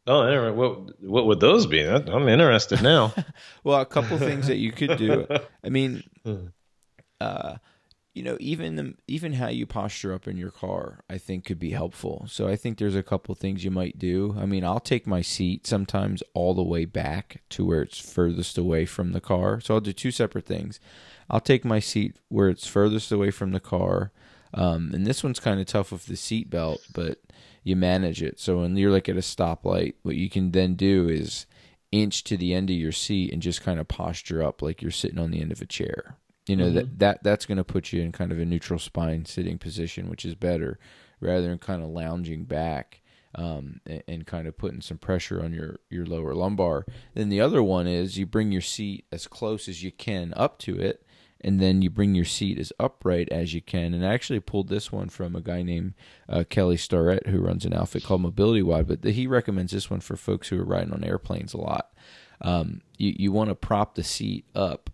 [0.05, 1.83] oh anyway, what what would those be?
[1.83, 3.11] I'm interested now.
[3.63, 5.25] Well, a couple things that you could do.
[5.63, 6.47] I mean, Hmm.
[7.19, 7.55] uh,
[8.17, 11.59] you know, even the, even how you posture up in your car, I think could
[11.59, 12.25] be helpful.
[12.27, 14.35] So I think there's a couple things you might do.
[14.39, 18.57] I mean, I'll take my seat sometimes all the way back to where it's furthest
[18.57, 19.61] away from the car.
[19.61, 20.79] So I'll do two separate things.
[21.29, 24.11] I'll take my seat where it's furthest away from the car.
[24.51, 27.19] Um, and this one's kind of tough with the seat belt, but
[27.63, 28.39] you manage it.
[28.39, 31.45] So when you're like at a stoplight, what you can then do is
[31.91, 34.89] inch to the end of your seat and just kind of posture up like you're
[34.89, 36.17] sitting on the end of a chair.
[36.49, 39.25] You know that that that's going to put you in kind of a neutral spine
[39.25, 40.79] sitting position, which is better
[41.19, 43.01] rather than kind of lounging back
[43.35, 46.85] um, and, and kind of putting some pressure on your your lower lumbar.
[47.13, 50.57] Then the other one is you bring your seat as close as you can up
[50.59, 51.05] to it,
[51.41, 53.93] and then you bring your seat as upright as you can.
[53.93, 55.93] And I actually pulled this one from a guy named
[56.27, 60.15] uh, Kelly Starrett who runs an outfit called MobilityWOD, but he recommends this one for
[60.15, 61.93] folks who are riding on airplanes a lot.
[62.41, 64.89] Um, you you want to prop the seat up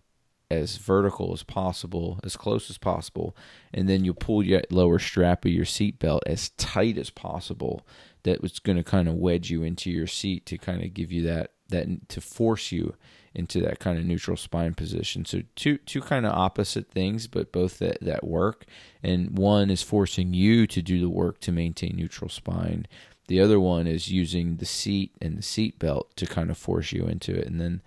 [0.50, 3.36] as vertical as possible, as close as possible,
[3.72, 7.86] and then you pull your lower strap of your seat belt as tight as possible.
[8.24, 11.12] That was going to kind of wedge you into your seat to kind of give
[11.12, 12.94] you that that to force you
[13.34, 15.24] into that kind of neutral spine position.
[15.24, 18.64] So two two kind of opposite things, but both that that work.
[19.02, 22.86] And one is forcing you to do the work to maintain neutral spine.
[23.26, 26.92] The other one is using the seat and the seat belt to kind of force
[26.92, 27.46] you into it.
[27.46, 27.82] And then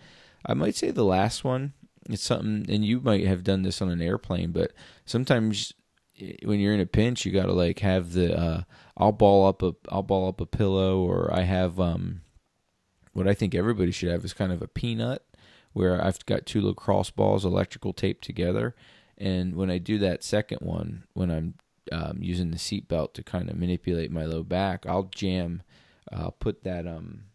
[0.46, 1.74] I might say the last one
[2.10, 4.72] it's something and you might have done this on an airplane but
[5.06, 5.74] sometimes
[6.44, 8.62] when you're in a pinch you got to like have the uh
[8.96, 12.22] I'll ball up a I'll ball up a pillow or I have um
[13.14, 15.24] what I think everybody should have is kind of a peanut
[15.74, 18.76] where I've got two little cross balls electrical taped together
[19.18, 21.56] and when I do that second one when I'm
[21.92, 25.62] um, using the seat belt to kind of manipulate my low back I'll jam
[26.12, 27.26] I'll put that um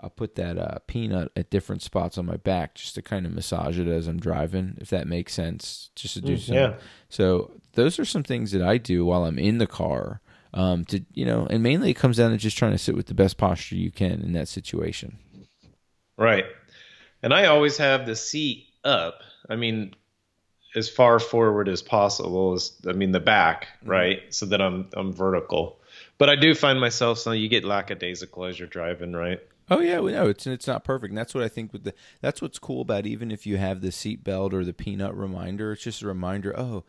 [0.00, 3.32] I'll put that uh, peanut at different spots on my back just to kind of
[3.32, 5.90] massage it as I'm driving, if that makes sense.
[5.94, 6.54] Just to do Mm, some.
[6.54, 6.74] yeah.
[7.08, 10.20] So those are some things that I do while I'm in the car.
[10.54, 13.06] Um, to you know, and mainly it comes down to just trying to sit with
[13.06, 15.18] the best posture you can in that situation.
[16.16, 16.44] Right.
[17.22, 19.20] And I always have the seat up.
[19.50, 19.94] I mean,
[20.74, 23.90] as far forward as possible as I mean the back, mm-hmm.
[23.90, 24.34] right?
[24.34, 25.80] So that I'm I'm vertical.
[26.18, 29.40] But I do find myself so you get lackadaisical as you're driving, right?
[29.68, 31.10] Oh yeah, we know it's it's not perfect.
[31.10, 33.80] And that's what I think with the that's what's cool about even if you have
[33.80, 36.84] the seat belt or the peanut reminder, it's just a reminder, oh,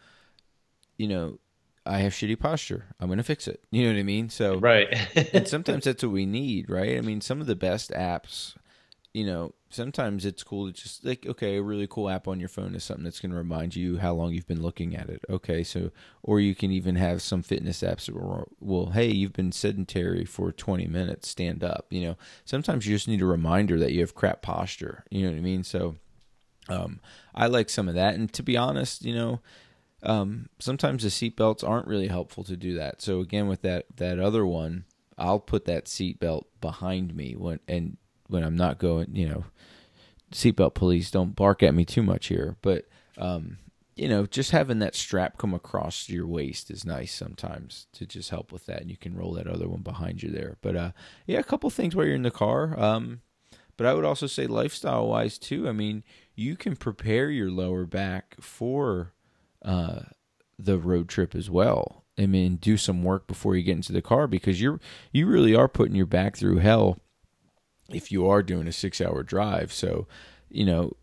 [0.98, 1.40] you know,
[1.86, 2.86] I have shitty posture.
[3.00, 3.64] I'm going to fix it.
[3.72, 4.30] You know what I mean?
[4.30, 4.88] So Right.
[5.34, 6.98] and sometimes that's what we need, right?
[6.98, 8.56] I mean, some of the best apps
[9.18, 12.48] you know, sometimes it's cool to just like, okay, a really cool app on your
[12.48, 15.26] phone is something that's going to remind you how long you've been looking at it.
[15.28, 15.90] Okay, so,
[16.22, 20.24] or you can even have some fitness apps that will, well, hey, you've been sedentary
[20.24, 21.88] for 20 minutes, stand up.
[21.90, 25.04] You know, sometimes you just need a reminder that you have crap posture.
[25.10, 25.64] You know what I mean?
[25.64, 25.96] So,
[26.70, 27.00] um,
[27.34, 28.14] I like some of that.
[28.14, 29.42] And to be honest, you know,
[30.04, 33.02] um, sometimes the seatbelts aren't really helpful to do that.
[33.02, 34.86] So again, with that that other one,
[35.18, 39.46] I'll put that seatbelt behind me when and when I'm not going, you know,
[40.32, 42.86] seatbelt police don't bark at me too much here, but
[43.18, 43.58] um,
[43.96, 48.30] you know, just having that strap come across your waist is nice sometimes to just
[48.30, 50.58] help with that, and you can roll that other one behind you there.
[50.62, 50.92] But uh,
[51.26, 52.80] yeah, a couple things while you're in the car.
[52.80, 53.22] Um,
[53.76, 55.68] but I would also say lifestyle wise too.
[55.68, 56.04] I mean,
[56.36, 59.14] you can prepare your lower back for
[59.64, 60.02] uh,
[60.60, 62.04] the road trip as well.
[62.20, 64.80] I mean, do some work before you get into the car because you're
[65.12, 67.00] you really are putting your back through hell
[67.90, 69.72] if you are doing a six hour drive.
[69.74, 70.08] So,
[70.50, 70.94] you know,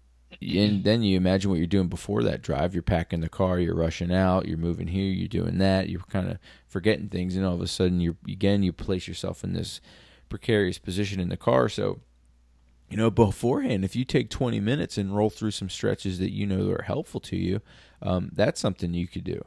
[0.40, 2.74] and then you imagine what you're doing before that drive.
[2.74, 6.30] You're packing the car, you're rushing out, you're moving here, you're doing that, you're kind
[6.30, 9.80] of forgetting things, and all of a sudden, you again you place yourself in this
[10.28, 11.68] precarious position in the car.
[11.68, 12.00] So,
[12.90, 16.46] you know, beforehand, if you take 20 minutes and roll through some stretches that you
[16.46, 17.60] know are helpful to you,
[18.02, 19.42] um, that's something you could do.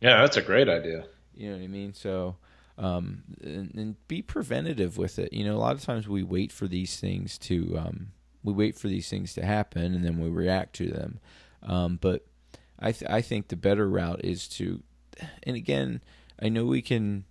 [0.00, 1.06] Yeah, that's a great idea.
[1.34, 1.94] You know what I mean?
[1.94, 2.36] So,
[2.78, 5.32] um, and, and, be preventative with it.
[5.32, 8.08] You know, a lot of times we wait for these things to um,
[8.42, 11.20] we wait for these things to happen and then we react to them.
[11.62, 12.26] Um, but
[12.78, 14.82] I th- I think the better route is to,
[15.42, 16.02] and again,
[16.40, 17.24] I know we can.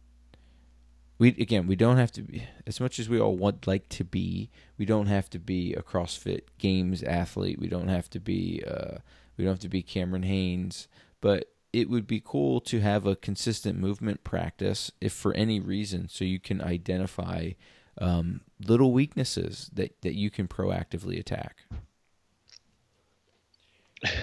[1.17, 4.03] We again, we don't have to be as much as we all want like to
[4.03, 4.49] be.
[4.77, 7.59] We don't have to be a CrossFit Games athlete.
[7.59, 8.63] We don't have to be.
[8.67, 8.97] Uh,
[9.37, 10.87] we don't have to be Cameron Hanes.
[11.21, 16.07] But it would be cool to have a consistent movement practice if for any reason
[16.07, 17.51] so you can identify
[17.99, 21.65] um, little weaknesses that, that you can proactively attack.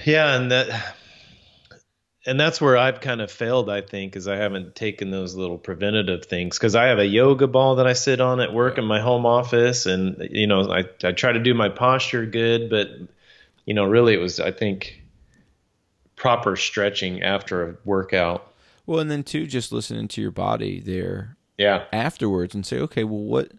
[0.07, 0.97] Yeah and that
[2.25, 5.59] and that's where i've kind of failed i think is i haven't taken those little
[5.59, 8.85] preventative things because i have a yoga ball that i sit on at work in
[8.85, 12.91] my home office and you know I, I try to do my posture good but
[13.65, 15.02] you know really it was i think
[16.23, 18.53] proper stretching after a workout.
[18.87, 21.37] Well, and then too, just listening to your body there.
[21.59, 21.85] Yeah.
[21.93, 23.51] Afterwards, and say, okay, well, what?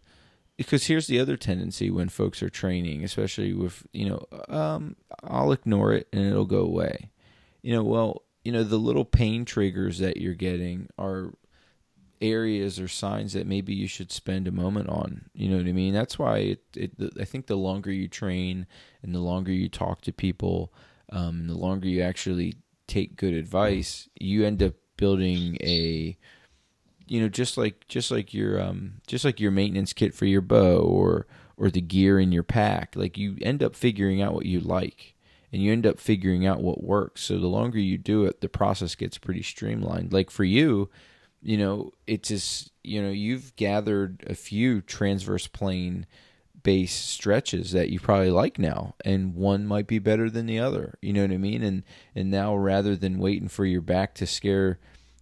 [0.56, 4.96] Because here's the other tendency when folks are training, especially with you know, um,
[5.26, 7.12] I'll ignore it and it'll go away.
[7.62, 11.34] You know, well, you know, the little pain triggers that you're getting are
[12.22, 15.26] areas or signs that maybe you should spend a moment on.
[15.34, 15.94] You know what I mean?
[15.94, 18.68] That's why it, it I think the longer you train
[19.02, 20.72] and the longer you talk to people,
[21.14, 22.56] um, the longer you actually
[22.88, 26.18] take good advice, you end up building a
[27.08, 30.42] you know just like just like your um just like your maintenance kit for your
[30.42, 34.46] bow or or the gear in your pack like you end up figuring out what
[34.46, 35.16] you like
[35.52, 37.22] and you end up figuring out what works.
[37.22, 40.14] So the longer you do it the process gets pretty streamlined.
[40.14, 40.90] Like for you
[41.42, 46.06] you know it's just you know you've gathered a few transverse plane
[46.64, 50.98] base stretches that you probably like now and one might be better than the other
[51.02, 51.62] you know what i mean?
[51.62, 51.84] And
[52.16, 54.80] and now rather than waiting for your back to scare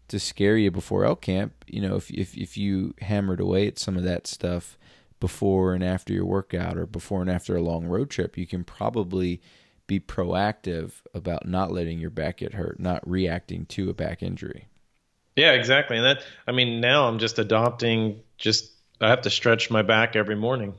[0.08, 3.80] to scare you before elk camp you know if if if you hammered away at
[3.80, 4.78] some of that stuff
[5.20, 8.64] before and after your workout or before and after a long road trip you can
[8.64, 9.42] probably
[9.88, 14.68] be proactive about not letting your back get hurt not reacting to a back injury.
[15.36, 15.98] Yeah exactly.
[15.98, 20.16] And that i mean now i'm just adopting just i have to stretch my back
[20.16, 20.76] every morning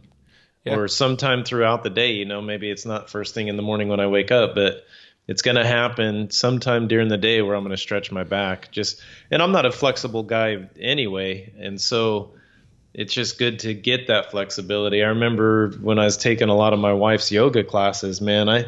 [0.65, 0.77] yeah.
[0.77, 2.13] or sometime throughout the day.
[2.13, 4.85] You know, maybe it's not first thing in the morning when I wake up, but
[5.27, 8.71] it's going to happen sometime during the day where I'm going to stretch my back.
[8.73, 12.35] Just, and I'm not a flexible guy anyway, and so
[12.95, 15.03] it's just good to get that flexibility.
[15.03, 18.67] I remember when I was taking a lot of my wife's yoga classes, man, I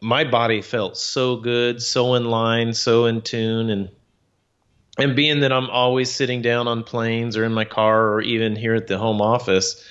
[0.00, 3.88] my body felt so good, so in line, so in tune and
[4.96, 8.56] and being that I'm always sitting down on planes or in my car or even
[8.56, 9.84] here at the home office,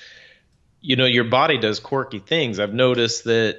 [0.80, 2.58] you know your body does quirky things.
[2.58, 3.58] I've noticed that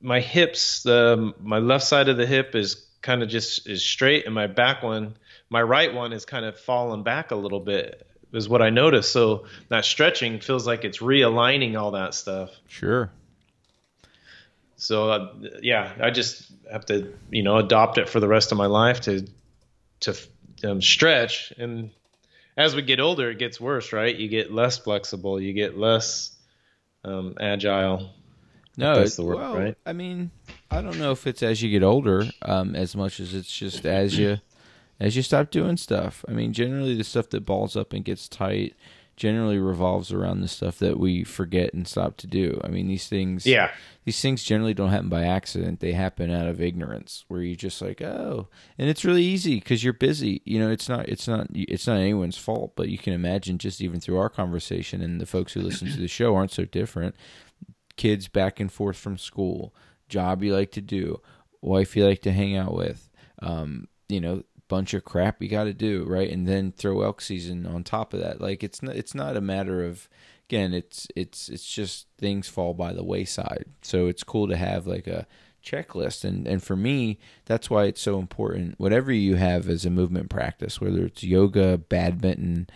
[0.00, 4.34] my hips, my left side of the hip is kind of just is straight, and
[4.34, 5.16] my back one,
[5.48, 9.12] my right one is kind of fallen back a little bit is what I noticed.
[9.12, 12.50] So that stretching feels like it's realigning all that stuff.
[12.68, 13.10] Sure.
[14.76, 15.32] So uh,
[15.62, 19.02] yeah, I just have to you know adopt it for the rest of my life
[19.02, 19.26] to
[20.00, 20.16] to
[20.64, 21.52] um, stretch.
[21.58, 21.90] And
[22.56, 24.14] as we get older, it gets worse, right?
[24.14, 26.34] You get less flexible, you get less
[27.04, 28.10] um, agile.
[28.76, 29.76] No, that's the word, well, right?
[29.84, 30.30] I mean,
[30.70, 33.84] I don't know if it's as you get older, um, as much as it's just
[33.84, 34.38] as you
[34.98, 36.24] as you stop doing stuff.
[36.28, 38.74] I mean, generally the stuff that balls up and gets tight
[39.20, 42.58] generally revolves around the stuff that we forget and stop to do.
[42.64, 43.70] I mean, these things Yeah.
[44.06, 45.80] These things generally don't happen by accident.
[45.80, 49.84] They happen out of ignorance where you just like, "Oh." And it's really easy cuz
[49.84, 50.40] you're busy.
[50.46, 53.82] You know, it's not it's not it's not anyone's fault, but you can imagine just
[53.82, 57.14] even through our conversation and the folks who listen to the show aren't so different.
[57.96, 59.74] Kids back and forth from school,
[60.08, 61.20] job you like to do,
[61.60, 63.10] wife you like to hang out with,
[63.42, 66.30] um, you know, bunch of crap you got to do, right?
[66.30, 68.40] And then throw elk season on top of that.
[68.40, 70.08] Like it's not it's not a matter of
[70.48, 73.66] again, it's it's it's just things fall by the wayside.
[73.82, 75.26] So it's cool to have like a
[75.62, 79.90] checklist and and for me that's why it's so important whatever you have as a
[79.90, 82.66] movement practice whether it's yoga badminton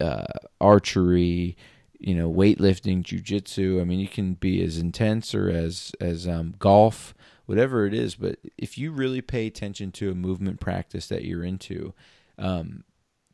[0.00, 0.22] uh,
[0.60, 1.56] archery
[1.98, 6.54] you know weightlifting jujitsu i mean you can be as intense or as as um,
[6.60, 7.14] golf
[7.48, 8.14] whatever it is.
[8.14, 11.94] But if you really pay attention to a movement practice that you're into,
[12.36, 12.84] um,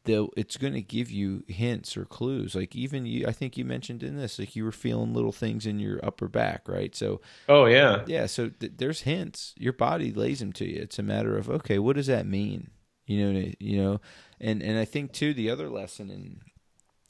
[0.07, 2.55] it's going to give you hints or clues.
[2.55, 5.67] Like even you, I think you mentioned in this, like you were feeling little things
[5.67, 6.95] in your upper back, right?
[6.95, 8.27] So, oh yeah, yeah.
[8.27, 9.53] So th- there's hints.
[9.59, 10.81] Your body lays them to you.
[10.81, 12.71] It's a matter of okay, what does that mean?
[13.07, 14.01] You know, you know,
[14.41, 16.41] and and I think too the other lesson in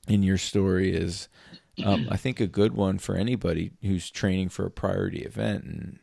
[0.06, 1.28] in your story is,
[1.84, 5.98] um, I think a good one for anybody who's training for a priority event and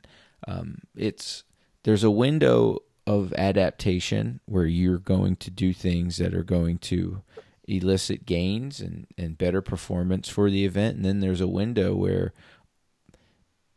[0.48, 1.44] um, it's
[1.84, 7.24] there's a window of adaptation where you're going to do things that are going to
[7.68, 10.98] elicit gains and, and better performance for the event.
[10.98, 12.34] And then there's a window where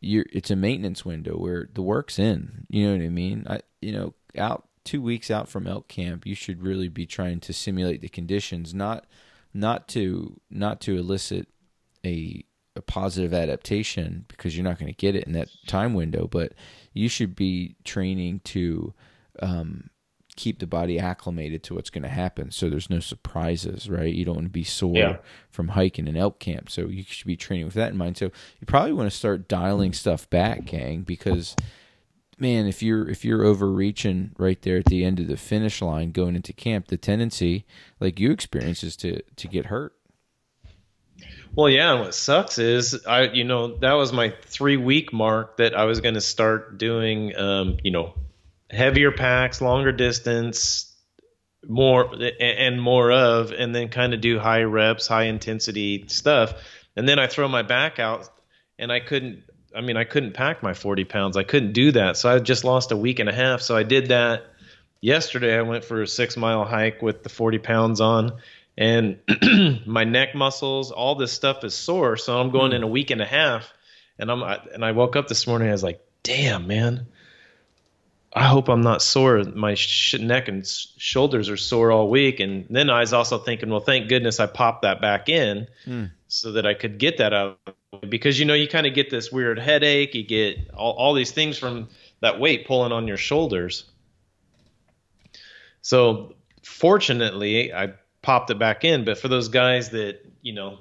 [0.01, 2.65] you're it's a maintenance window where the work's in.
[2.69, 3.45] You know what i mean?
[3.49, 7.39] I you know out two weeks out from elk camp you should really be trying
[7.39, 9.07] to simulate the conditions not
[9.51, 11.47] not to not to elicit
[12.05, 12.45] a
[12.75, 16.53] a positive adaptation because you're not going to get it in that time window, but
[16.93, 18.93] you should be training to
[19.41, 19.89] um,
[20.35, 24.13] keep the body acclimated to what's going to happen so there's no surprises, right?
[24.13, 25.17] You don't want to be sore yeah.
[25.49, 26.69] from hiking in elk camp.
[26.69, 28.17] So you should be training with that in mind.
[28.17, 31.55] So you probably want to start dialing stuff back, gang, because
[32.37, 36.11] man, if you're if you're overreaching right there at the end of the finish line
[36.11, 37.65] going into camp, the tendency,
[37.99, 39.93] like you experience, is to to get hurt.
[41.55, 45.57] Well, yeah, and what sucks is I, you know, that was my three week mark
[45.57, 48.13] that I was going to start doing, um, you know,
[48.69, 50.93] heavier packs, longer distance,
[51.67, 56.53] more and more of, and then kind of do high reps, high intensity stuff.
[56.95, 58.29] And then I throw my back out,
[58.77, 59.43] and I couldn't.
[59.75, 61.37] I mean, I couldn't pack my 40 pounds.
[61.37, 62.15] I couldn't do that.
[62.15, 63.61] So I just lost a week and a half.
[63.61, 64.45] So I did that
[65.01, 65.57] yesterday.
[65.57, 68.39] I went for a six mile hike with the 40 pounds on
[68.77, 69.19] and
[69.85, 72.17] my neck muscles, all this stuff is sore.
[72.17, 73.71] So I'm going in a week and a half,
[74.19, 75.69] and I'm and I woke up this morning.
[75.69, 77.07] I was like, damn, man.
[78.37, 79.41] I hope I'm not sore.
[79.45, 82.41] My sh- neck and s- shoulders are sore all week.
[82.41, 86.11] And then I was also thinking, well, thank goodness I popped that back in mm.
[86.27, 87.59] so that I could get that out.
[88.09, 90.13] Because, you know, you kind of get this weird headache.
[90.15, 91.87] You get all, all these things from
[92.19, 93.85] that weight pulling on your shoulders.
[95.81, 97.93] So fortunately, I
[98.25, 99.05] popped it back in.
[99.05, 100.79] But for those guys that you know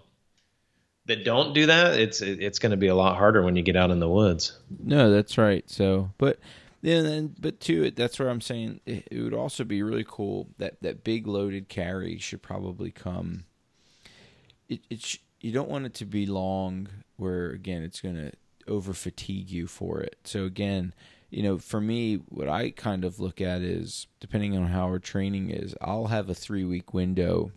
[1.07, 3.77] that don't do that, it's it's going to be a lot harder when you get
[3.77, 4.59] out in the woods.
[4.83, 5.69] No, that's right.
[5.71, 6.39] So, but
[6.83, 10.49] then, but to it, that's where I'm saying it, it would also be really cool
[10.59, 13.45] that that big loaded carry should probably come.
[14.69, 18.33] It it sh- you don't want it to be long, where again it's going to
[18.67, 20.17] over fatigue you for it.
[20.25, 20.95] So again,
[21.31, 24.99] you know, for me, what I kind of look at is depending on how our
[24.99, 27.53] training is, I'll have a three week window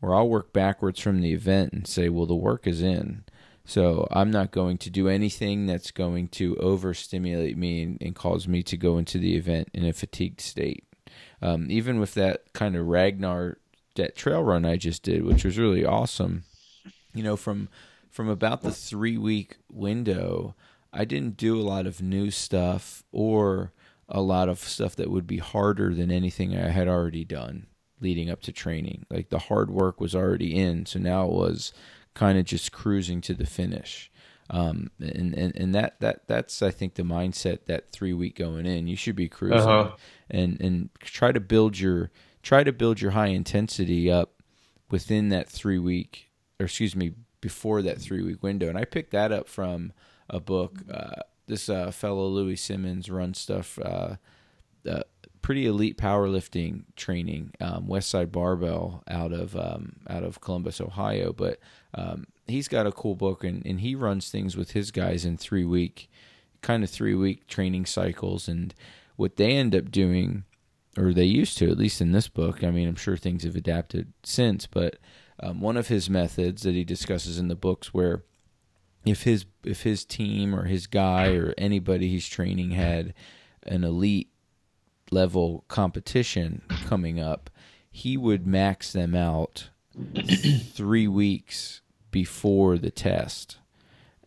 [0.00, 3.24] where I'll work backwards from the event and say, well, the work is in.
[3.64, 8.46] So I'm not going to do anything that's going to overstimulate me and, and cause
[8.46, 10.84] me to go into the event in a fatigued state.
[11.40, 13.58] Um, even with that kind of Ragnar
[13.94, 16.44] that trail run I just did, which was really awesome.
[17.14, 17.68] You know, from
[18.10, 20.54] from about the three week window,
[20.94, 23.72] I didn't do a lot of new stuff or
[24.08, 27.66] a lot of stuff that would be harder than anything I had already done
[28.00, 29.06] leading up to training.
[29.10, 31.72] Like the hard work was already in, so now it was
[32.14, 34.10] kind of just cruising to the finish.
[34.50, 38.66] Um, and, and, and that, that, that's, I think the mindset that three week going
[38.66, 39.96] in, you should be cruising uh-huh.
[40.30, 42.10] and, and try to build your
[42.42, 44.42] try to build your high intensity up
[44.90, 46.30] within that three week,
[46.60, 48.68] or excuse me, before that three week window.
[48.68, 49.92] And I picked that up from
[50.28, 50.78] a book.
[50.90, 54.16] Uh, this uh, fellow Louie Simmons runs stuff, uh,
[54.88, 55.02] uh,
[55.42, 61.32] pretty elite powerlifting training, um, Westside Barbell out of um, out of Columbus, Ohio.
[61.32, 61.58] But
[61.94, 65.36] um, he's got a cool book, and, and he runs things with his guys in
[65.36, 66.10] three week,
[66.62, 68.48] kind of three week training cycles.
[68.48, 68.74] And
[69.16, 70.44] what they end up doing,
[70.96, 72.64] or they used to, at least in this book.
[72.64, 74.96] I mean, I'm sure things have adapted since, but
[75.40, 78.22] um, one of his methods that he discusses in the books where
[79.04, 83.14] if his if his team or his guy or anybody he's training had
[83.64, 84.28] an elite
[85.10, 87.50] level competition coming up,
[87.90, 89.70] he would max them out
[90.72, 91.80] three weeks
[92.10, 93.58] before the test,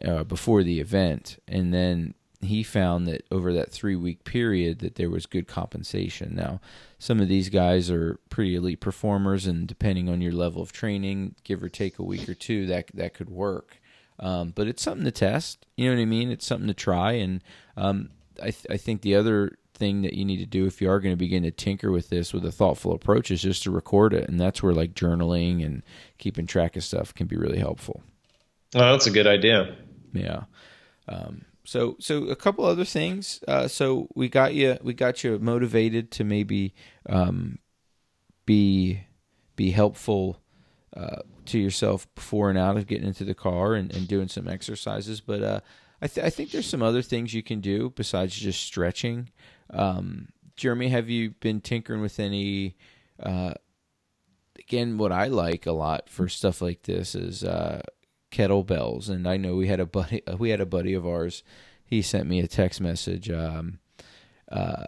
[0.06, 4.96] uh, before the event, and then he found that over that three week period that
[4.96, 6.36] there was good compensation.
[6.36, 6.62] Now,
[7.00, 11.36] some of these guys are pretty elite performers, and depending on your level of training,
[11.44, 13.82] give or take a week or two, that that could work.
[14.20, 15.66] Um, but it's something to test.
[15.76, 16.32] You know what I mean?
[16.32, 17.14] It's something to try.
[17.14, 17.44] And
[17.76, 18.10] um,
[18.40, 21.00] I, th- I think the other thing that you need to do if you are
[21.00, 24.14] going to begin to tinker with this with a thoughtful approach is just to record
[24.14, 24.28] it.
[24.28, 25.84] And that's where like journaling and
[26.18, 28.02] keeping track of stuff can be really helpful.
[28.76, 29.76] Oh, that's a good idea.
[30.14, 30.44] Yeah.
[31.08, 33.44] Um, so so a couple other things.
[33.48, 36.74] Uh, so we got you we got you motivated to maybe
[37.08, 37.60] um,
[38.46, 39.02] be
[39.56, 40.42] be helpful
[40.98, 44.48] uh, to yourself before and out of getting into the car and, and doing some
[44.48, 45.22] exercises.
[45.22, 45.60] But uh,
[46.02, 49.30] I, th- I think there's some other things you can do besides just stretching.
[49.70, 52.76] Um, Jeremy, have you been tinkering with any?
[53.22, 53.54] Uh,
[54.58, 57.82] again, what I like a lot for stuff like this is uh,
[58.32, 61.44] kettlebells, and I know we had a buddy we had a buddy of ours.
[61.86, 63.30] He sent me a text message.
[63.30, 63.80] Um,
[64.52, 64.86] uh,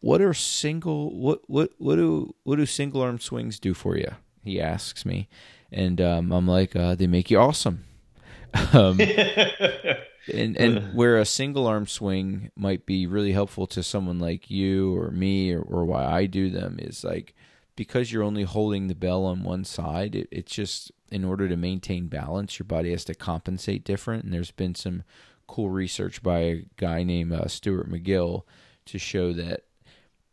[0.00, 4.12] what are single what what what do what do single arm swings do for you?
[4.42, 5.28] He asks me,
[5.70, 7.84] and um, I'm like, uh, they make you awesome.
[8.72, 9.00] um,
[10.32, 14.96] and and where a single arm swing might be really helpful to someone like you
[14.96, 17.34] or me or, or why I do them is like
[17.76, 21.56] because you're only holding the bell on one side, it, it's just in order to
[21.56, 24.24] maintain balance, your body has to compensate different.
[24.24, 25.02] And there's been some
[25.46, 28.42] cool research by a guy named uh, Stuart McGill
[28.84, 29.64] to show that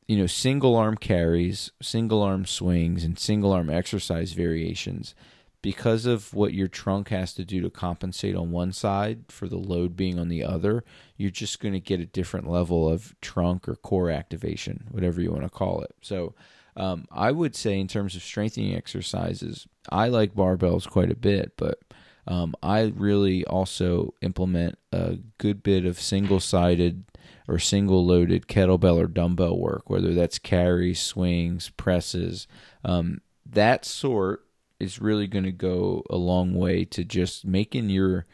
[0.08, 5.14] you know single arm carries, single arm swings, and single arm exercise variations
[5.62, 9.58] because of what your trunk has to do to compensate on one side for the
[9.58, 10.84] load being on the other,
[11.18, 15.32] you're just going to get a different level of trunk or core activation, whatever you
[15.32, 15.94] want to call it.
[16.02, 16.36] So,
[16.76, 21.54] um, I would say, in terms of strengthening exercises, I like barbells quite a bit,
[21.58, 21.80] but
[22.28, 27.04] um, I really also implement a good bit of single sided
[27.48, 32.48] or single loaded kettlebell or dumbbell work, whether that's carries, swings, presses,
[32.84, 34.44] um, that sort
[34.80, 38.26] is really going to go a long way to just making your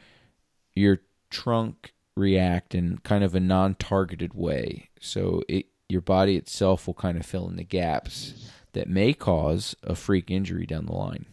[0.74, 4.90] your trunk react in kind of a non-targeted way.
[5.00, 9.76] So it your body itself will kind of fill in the gaps that may cause
[9.84, 11.26] a freak injury down the line.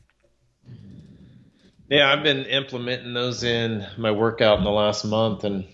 [1.89, 5.67] Yeah, I've been implementing those in my workout in the last month and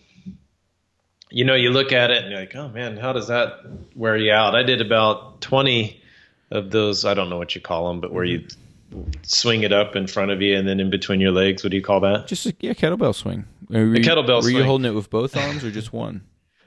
[1.30, 3.60] you know, you look at it and you're like, "Oh man, how does that
[3.94, 6.02] wear you out?" I did about 20
[6.50, 9.10] of those, I don't know what you call them, but where you mm-hmm.
[9.22, 11.64] swing it up in front of you and then in between your legs.
[11.64, 12.26] What do you call that?
[12.26, 13.44] Just a yeah, kettlebell swing.
[13.68, 14.56] Were you, kettlebell Were swing.
[14.56, 16.22] you holding it with both arms or just one?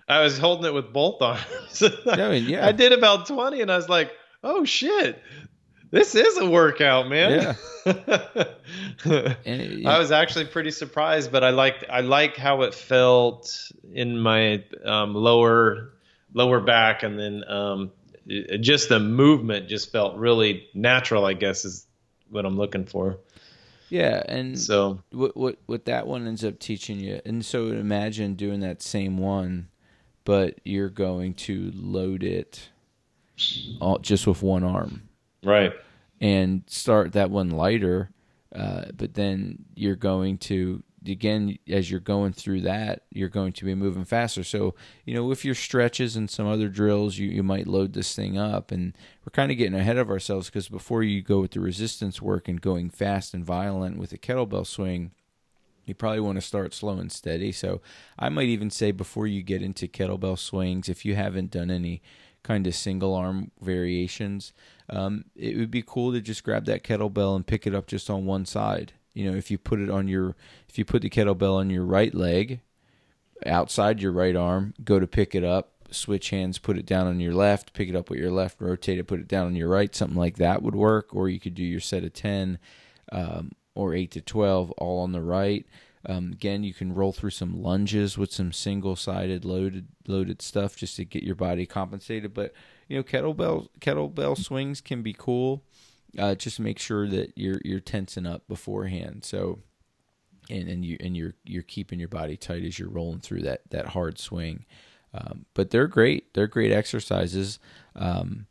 [0.08, 1.84] I was holding it with both arms.
[2.08, 2.66] I mean, yeah.
[2.66, 4.12] I did about 20 and I was like,
[4.44, 5.22] oh shit,
[5.92, 7.56] this is a workout, man.
[9.06, 13.72] And it- I was actually pretty surprised, but I liked I like how it felt
[13.92, 15.94] in my um, lower
[16.34, 17.92] lower back, and then um,
[18.28, 21.26] it- just the movement just felt really natural.
[21.26, 21.86] I guess is
[22.30, 23.18] what I'm looking for.
[23.90, 28.36] yeah, and So what what what that one ends up teaching you and so imagine
[28.36, 29.68] doing that same one
[30.26, 32.70] but you're going to load it
[33.82, 35.09] all, just with one arm
[35.44, 35.74] right,
[36.22, 38.10] and start that one lighter
[38.56, 43.64] uh, but then you're going to again as you're going through that you're going to
[43.64, 44.76] be moving faster so
[45.06, 48.38] you know with your stretches and some other drills you, you might load this thing
[48.38, 51.60] up and we're kind of getting ahead of ourselves because before you go with the
[51.60, 55.12] resistance work and going fast and violent with a kettlebell swing
[55.90, 57.52] you probably want to start slow and steady.
[57.52, 57.82] So
[58.18, 62.04] I might even say before you get into kettlebell swings, if you haven't done any
[62.44, 64.54] kind of single arm variations,
[64.90, 68.10] um, it would be cool to just grab that kettlebell and pick it up just
[68.10, 68.94] on one side.
[69.14, 70.36] You know, if you put it on your,
[70.68, 72.62] if you put the kettlebell on your right leg,
[73.46, 77.20] outside your right arm, go to pick it up, switch hands, put it down on
[77.20, 79.70] your left, pick it up with your left, rotate it, put it down on your
[79.70, 79.96] right.
[79.96, 81.14] Something like that would work.
[81.14, 82.60] Or you could do your set of 10
[83.12, 85.66] um, or 8 to 12 all on the right.
[86.06, 90.96] Um, again, you can roll through some lunges with some single-sided loaded loaded stuff just
[90.96, 92.34] to get your body compensated.
[92.34, 92.54] But
[92.88, 95.64] you know, kettlebell kettlebell swings can be cool.
[96.18, 99.26] Uh, just make sure that you're you're tensing up beforehand.
[99.26, 99.60] So,
[100.50, 103.62] and and you and you're you're keeping your body tight as you're rolling through that
[103.72, 104.66] that hard swing.
[105.14, 106.34] Um, but they're great.
[106.34, 107.60] They're great exercises,
[107.96, 108.46] um,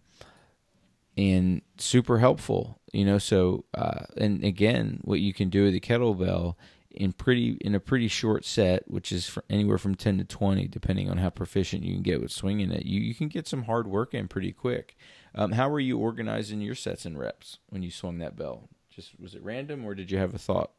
[1.17, 2.79] and super helpful.
[2.93, 6.57] You know, so uh, and again, what you can do with the kettlebell
[6.99, 11.09] in pretty in a pretty short set, which is anywhere from ten to twenty, depending
[11.09, 12.85] on how proficient you can get with swinging it.
[12.85, 14.97] You you can get some hard work in pretty quick.
[15.35, 18.69] Um, how were you organizing your sets and reps when you swung that bell?
[18.91, 20.73] Just was it random, or did you have a thought?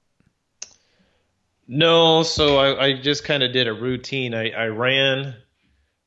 [1.70, 4.34] No, so I, I just kind of did a routine.
[4.34, 5.36] I, I ran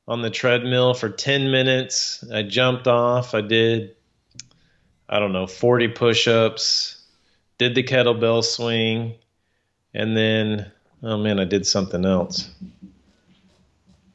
[0.07, 2.23] on the treadmill for 10 minutes.
[2.31, 3.33] I jumped off.
[3.33, 3.95] I did,
[5.09, 7.03] I don't know, 40 push ups,
[7.59, 9.15] did the kettlebell swing,
[9.95, 10.71] and then
[11.03, 12.51] oh man, I did something else.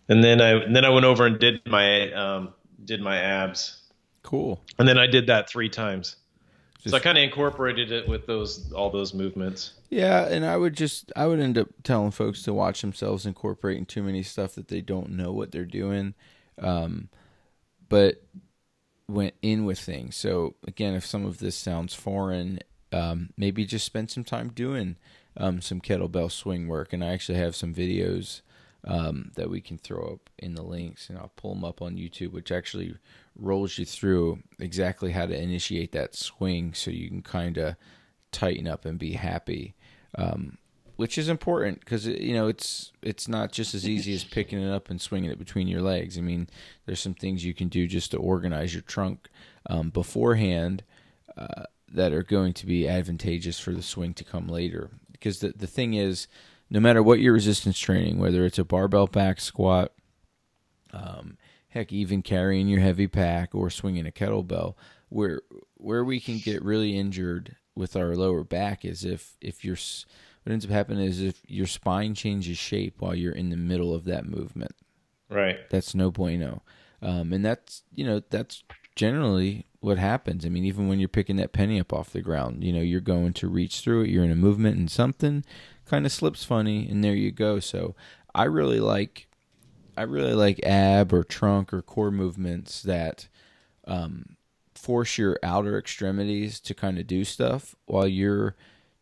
[0.10, 2.54] And then I then I went over and did my um,
[2.84, 3.82] did my abs.
[4.24, 4.62] Cool.
[4.80, 6.16] And then I did that three times.
[6.80, 9.74] Just, so I kind of incorporated it with those all those movements.
[9.90, 13.86] Yeah, and I would just I would end up telling folks to watch themselves incorporating
[13.86, 16.14] too many stuff that they don't know what they're doing.
[16.60, 17.10] Um,
[17.90, 18.24] but
[19.08, 20.16] went in with things.
[20.16, 22.60] So again, if some of this sounds foreign,
[22.92, 24.98] um, maybe just spend some time doing
[25.38, 28.42] um, some kettlebell swing work, and I actually have some videos
[28.84, 31.98] um, that we can throw up in the links, and I'll pull them up on
[31.98, 32.96] YouTube, which actually
[33.36, 37.76] rolls you through exactly how to initiate that swing, so you can kind of
[38.32, 39.76] tighten up and be happy.
[40.16, 40.58] Um,
[40.96, 44.72] which is important because you know it's it's not just as easy as picking it
[44.72, 46.18] up and swinging it between your legs.
[46.18, 46.50] I mean,
[46.86, 49.30] there's some things you can do just to organize your trunk
[49.70, 50.84] um, beforehand
[51.38, 54.90] uh, that are going to be advantageous for the swing to come later
[55.20, 56.28] because the the thing is,
[56.70, 59.94] no matter what your resistance training, whether it's a barbell back squat,
[60.94, 61.38] um,
[61.70, 64.76] heck, even carrying your heavy pack or swinging a kettlebell,
[65.10, 65.42] where
[65.76, 69.78] where we can get really injured with our lower back is if if you're
[70.44, 73.94] what ends up happening is if your spine changes shape while you're in the middle
[73.94, 74.72] of that movement.
[75.30, 75.58] Right.
[75.70, 76.64] That's no bueno.
[77.02, 78.64] Um, and that's you know that's
[78.96, 80.46] generally what happens.
[80.46, 83.02] I mean, even when you're picking that penny up off the ground, you know, you're
[83.02, 85.44] going to reach through it, you're in a movement and something
[85.86, 87.60] kind of slips funny and there you go.
[87.60, 87.96] So
[88.36, 89.28] I really like
[89.98, 93.28] I really like ab or trunk or core movements that
[93.88, 94.38] um,
[94.76, 98.56] force your outer extremities to kind of do stuff while you're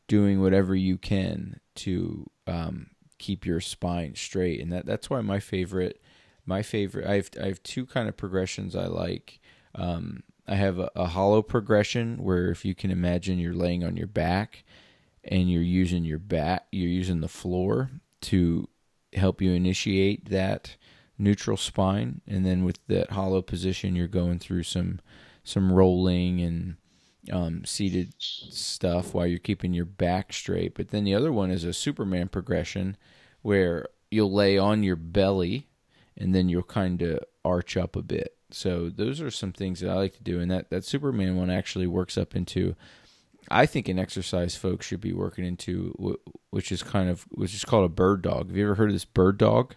[0.07, 4.61] doing whatever you can to um, keep your spine straight.
[4.61, 6.01] And that that's why my favorite
[6.45, 9.39] my favorite I have I have two kind of progressions I like.
[9.73, 13.97] Um, I have a, a, hollow progression where if you can imagine you're laying on
[13.97, 14.63] your back
[15.23, 17.89] and you're using your back, you're using the floor
[18.21, 18.69] to
[19.13, 20.75] help you initiate that
[21.17, 24.99] neutral spine, and then with that hollow position, you're going through some
[25.43, 26.75] some rolling and
[27.31, 30.73] um, seated stuff while you're keeping your back straight.
[30.75, 32.97] But then the other one is a Superman progression
[33.41, 35.67] where you'll lay on your belly
[36.17, 39.89] and then you'll kind of arch up a bit so those are some things that
[39.89, 42.75] I like to do, and that that Superman one actually works up into.
[43.49, 46.17] I think an exercise folks should be working into,
[46.49, 48.47] which is kind of which is called a bird dog.
[48.47, 49.75] Have you ever heard of this bird dog?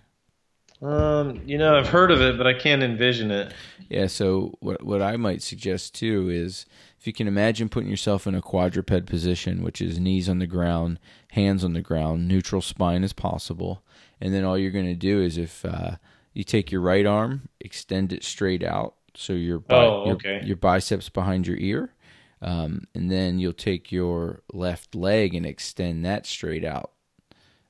[0.80, 3.52] Um, you know, I've heard of it, but I can't envision it.
[3.88, 6.66] Yeah, so what what I might suggest too is
[6.98, 10.46] if you can imagine putting yourself in a quadruped position, which is knees on the
[10.46, 10.98] ground,
[11.32, 13.82] hands on the ground, neutral spine as possible,
[14.20, 15.96] and then all you're going to do is if uh,
[16.38, 20.36] you take your right arm, extend it straight out, so your bi- oh, okay.
[20.36, 21.92] your, your, biceps behind your ear,
[22.40, 26.92] um, and then you'll take your left leg and extend that straight out.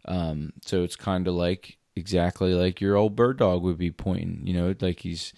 [0.04, 4.42] Um, so it's kind of like exactly like your old bird dog would be pointing.
[4.44, 5.32] You know, like he's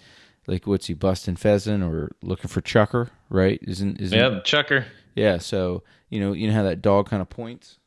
[0.48, 3.60] like what's he busting pheasant or looking for chukar, right?
[3.62, 4.86] Isn't isn't yeah chukar?
[5.14, 5.38] Yeah.
[5.38, 7.78] So you know you know how that dog kind of points.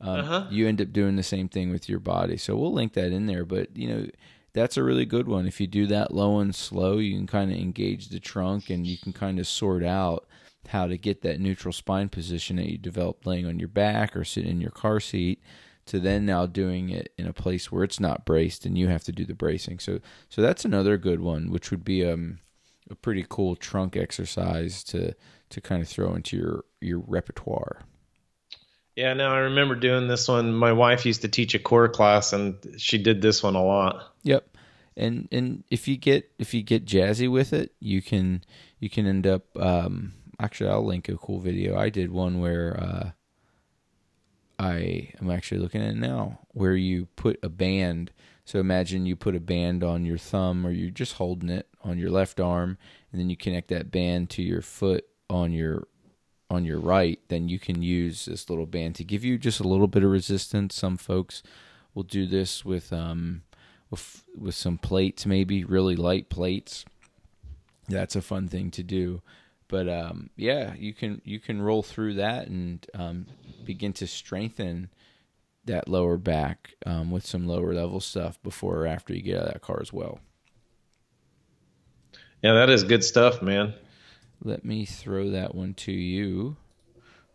[0.00, 0.46] Um, uh-huh.
[0.50, 2.38] You end up doing the same thing with your body.
[2.38, 3.44] So we'll link that in there.
[3.44, 4.06] But you know
[4.52, 5.46] that's a really good one.
[5.46, 8.86] If you do that low and slow, you can kind of engage the trunk and
[8.86, 10.26] you can kind of sort out
[10.68, 14.24] how to get that neutral spine position that you developed laying on your back or
[14.24, 15.42] sitting in your car seat
[15.86, 19.02] to then now doing it in a place where it's not braced and you have
[19.04, 19.78] to do the bracing.
[19.78, 22.38] So so that's another good one, which would be um,
[22.90, 25.14] a pretty cool trunk exercise to
[25.48, 27.82] to kind of throw into your your repertoire.
[28.96, 30.52] Yeah, now I remember doing this one.
[30.52, 34.14] My wife used to teach a core class, and she did this one a lot.
[34.24, 34.56] Yep,
[34.96, 38.42] and and if you get if you get jazzy with it, you can
[38.78, 39.44] you can end up.
[39.58, 41.78] Um, actually, I'll link a cool video.
[41.78, 43.10] I did one where uh,
[44.58, 48.10] I am actually looking at it now, where you put a band.
[48.44, 51.98] So imagine you put a band on your thumb, or you're just holding it on
[51.98, 52.76] your left arm,
[53.12, 55.86] and then you connect that band to your foot on your
[56.50, 57.20] on your right.
[57.28, 60.10] Then you can use this little band to give you just a little bit of
[60.10, 60.74] resistance.
[60.74, 61.42] Some folks
[61.94, 63.42] will do this with um,
[63.90, 66.84] with with some plates, maybe really light plates.
[67.88, 69.22] That's a fun thing to do.
[69.68, 73.26] But um, yeah, you can you can roll through that and um,
[73.64, 74.90] begin to strengthen
[75.66, 79.46] that lower back um, with some lower level stuff before or after you get out
[79.46, 80.18] of that car as well.
[82.42, 83.74] Yeah, that is good stuff, man.
[84.42, 86.56] Let me throw that one to you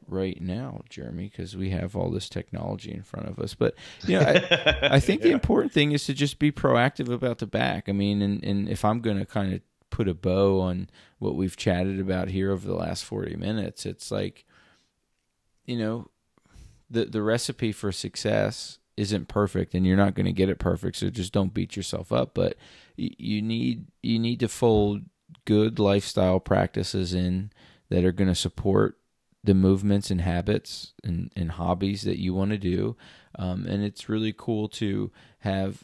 [0.07, 3.53] right now, Jeremy, because we have all this technology in front of us.
[3.53, 3.75] But
[4.05, 5.29] you know, I, I think yeah.
[5.29, 7.87] the important thing is to just be proactive about the back.
[7.87, 10.89] I mean, and, and if I'm going to kind of put a bow on
[11.19, 14.45] what we've chatted about here over the last 40 minutes, it's like,
[15.65, 16.09] you know,
[16.89, 20.95] the the recipe for success isn't perfect and you're not going to get it perfect
[20.97, 22.55] so just don't beat yourself up but
[22.95, 25.01] you need you need to fold
[25.45, 27.51] good lifestyle practices in
[27.89, 28.97] that are going to support
[29.43, 32.95] the movements and habits and, and hobbies that you want to do.
[33.37, 35.83] Um, and it's really cool to have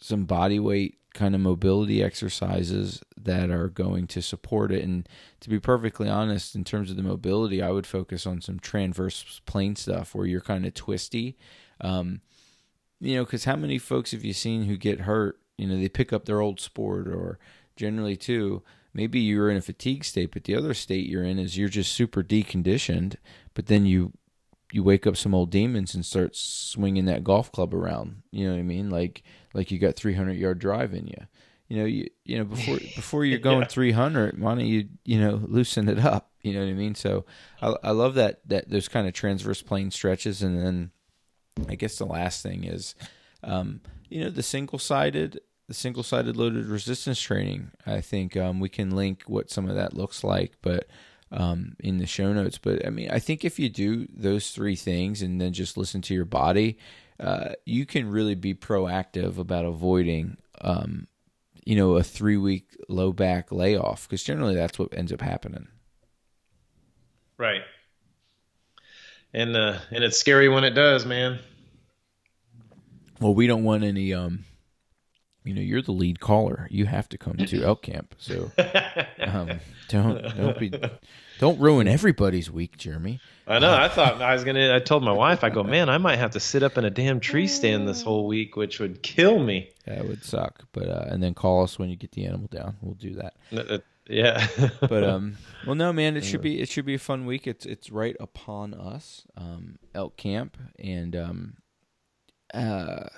[0.00, 4.82] some body weight kind of mobility exercises that are going to support it.
[4.82, 5.08] And
[5.40, 9.40] to be perfectly honest, in terms of the mobility, I would focus on some transverse
[9.46, 11.36] plane stuff where you're kind of twisty.
[11.80, 12.20] Um,
[13.00, 15.38] you know, because how many folks have you seen who get hurt?
[15.58, 17.38] You know, they pick up their old sport or
[17.76, 18.62] generally too
[18.94, 21.92] maybe you're in a fatigue state, but the other state you're in is you're just
[21.92, 23.16] super deconditioned.
[23.54, 24.12] But then you
[24.72, 28.22] you wake up some old demons and start swinging that golf club around.
[28.30, 28.90] You know what I mean?
[28.90, 29.22] Like
[29.54, 31.26] like you got 300 yard drive in you.
[31.68, 33.68] You know you you know before before you're going yeah.
[33.68, 36.30] 300, why don't you you know loosen it up?
[36.42, 36.94] You know what I mean?
[36.94, 37.24] So
[37.60, 40.90] I I love that that those kind of transverse plane stretches, and then
[41.68, 42.94] I guess the last thing is.
[43.44, 47.70] Um, you know the single sided the single sided loaded resistance training.
[47.86, 50.86] I think um, we can link what some of that looks like, but
[51.30, 52.58] um, in the show notes.
[52.58, 56.02] But I mean, I think if you do those three things and then just listen
[56.02, 56.78] to your body,
[57.18, 61.06] uh, you can really be proactive about avoiding, um,
[61.64, 65.68] you know, a three week low back layoff because generally that's what ends up happening.
[67.38, 67.62] Right.
[69.32, 71.38] And uh, and it's scary when it does, man.
[73.20, 74.44] Well, we don't want any um
[75.44, 76.68] you know you're the lead caller.
[76.70, 78.14] You have to come to elk camp.
[78.18, 78.50] So
[79.20, 80.72] um, don't don't be
[81.38, 83.20] don't ruin everybody's week jeremy.
[83.46, 83.72] I know.
[83.72, 86.30] I thought i was gonna i told my wife i go man i might have
[86.30, 89.70] to sit up in a damn tree stand this whole week which would kill me.
[89.86, 90.64] That would suck.
[90.72, 92.76] But uh, and then call us when you get the animal down.
[92.80, 93.34] We'll do that.
[93.52, 93.78] Uh,
[94.08, 94.46] yeah.
[94.80, 95.36] But um
[95.66, 97.46] well no man it should be it should be a fun week.
[97.46, 100.56] It's it's right upon us um elk camp.
[100.78, 101.56] And um
[102.54, 103.08] uh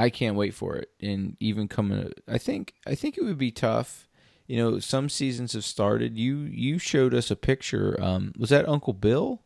[0.00, 0.90] I can't wait for it.
[1.00, 4.08] And even coming, I think I think it would be tough.
[4.46, 6.16] You know, some seasons have started.
[6.16, 7.96] You you showed us a picture.
[8.00, 9.42] Um, was that Uncle Bill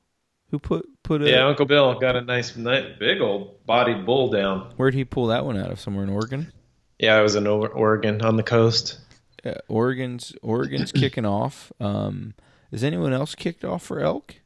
[0.50, 1.46] who put put a yeah?
[1.46, 4.72] Uncle Bill got a nice, big old bodied bull down.
[4.76, 5.80] Where'd he pull that one out of?
[5.80, 6.52] Somewhere in Oregon.
[7.00, 9.00] Yeah, it was in Oregon on the coast.
[9.44, 11.72] Uh, Oregon's Oregon's kicking off.
[11.80, 12.34] Um,
[12.70, 14.36] is anyone else kicked off for elk?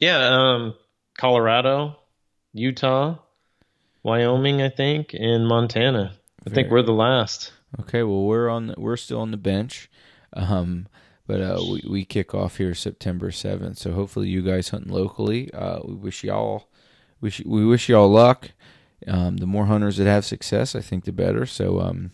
[0.00, 0.74] Yeah, um,
[1.16, 1.96] Colorado,
[2.52, 3.18] Utah.
[4.02, 6.12] Wyoming, I think, and Montana.
[6.40, 7.52] I Very, think we're the last.
[7.80, 9.90] Okay, well we're on the, we're still on the bench,
[10.32, 10.88] um,
[11.26, 13.78] but uh, we we kick off here September seventh.
[13.78, 15.52] So hopefully you guys hunting locally.
[15.54, 16.68] Uh, we wish y'all
[17.20, 18.50] wish we wish y'all luck.
[19.06, 21.46] Um, the more hunters that have success, I think the better.
[21.46, 22.12] So um,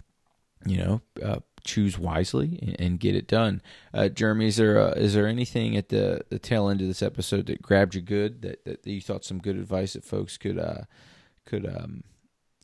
[0.64, 3.60] you know, uh, choose wisely and, and, get it done.
[3.92, 7.02] Uh, Jeremy, is there uh, is there anything at the, the tail end of this
[7.02, 10.36] episode that grabbed you good that, that, that you thought some good advice that folks
[10.36, 10.82] could uh,
[11.48, 12.04] could um,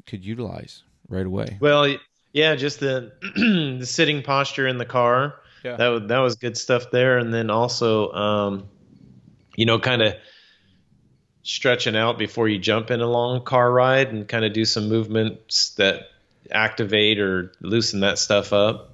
[0.07, 1.57] could utilize right away.
[1.61, 1.97] Well,
[2.32, 3.12] yeah, just the
[3.80, 5.41] the sitting posture in the car.
[5.64, 5.76] Yeah.
[5.76, 8.68] That was, that was good stuff there, and then also, um,
[9.57, 10.14] you know, kind of
[11.43, 14.89] stretching out before you jump in a long car ride, and kind of do some
[14.89, 16.09] movements that
[16.51, 18.91] activate or loosen that stuff up.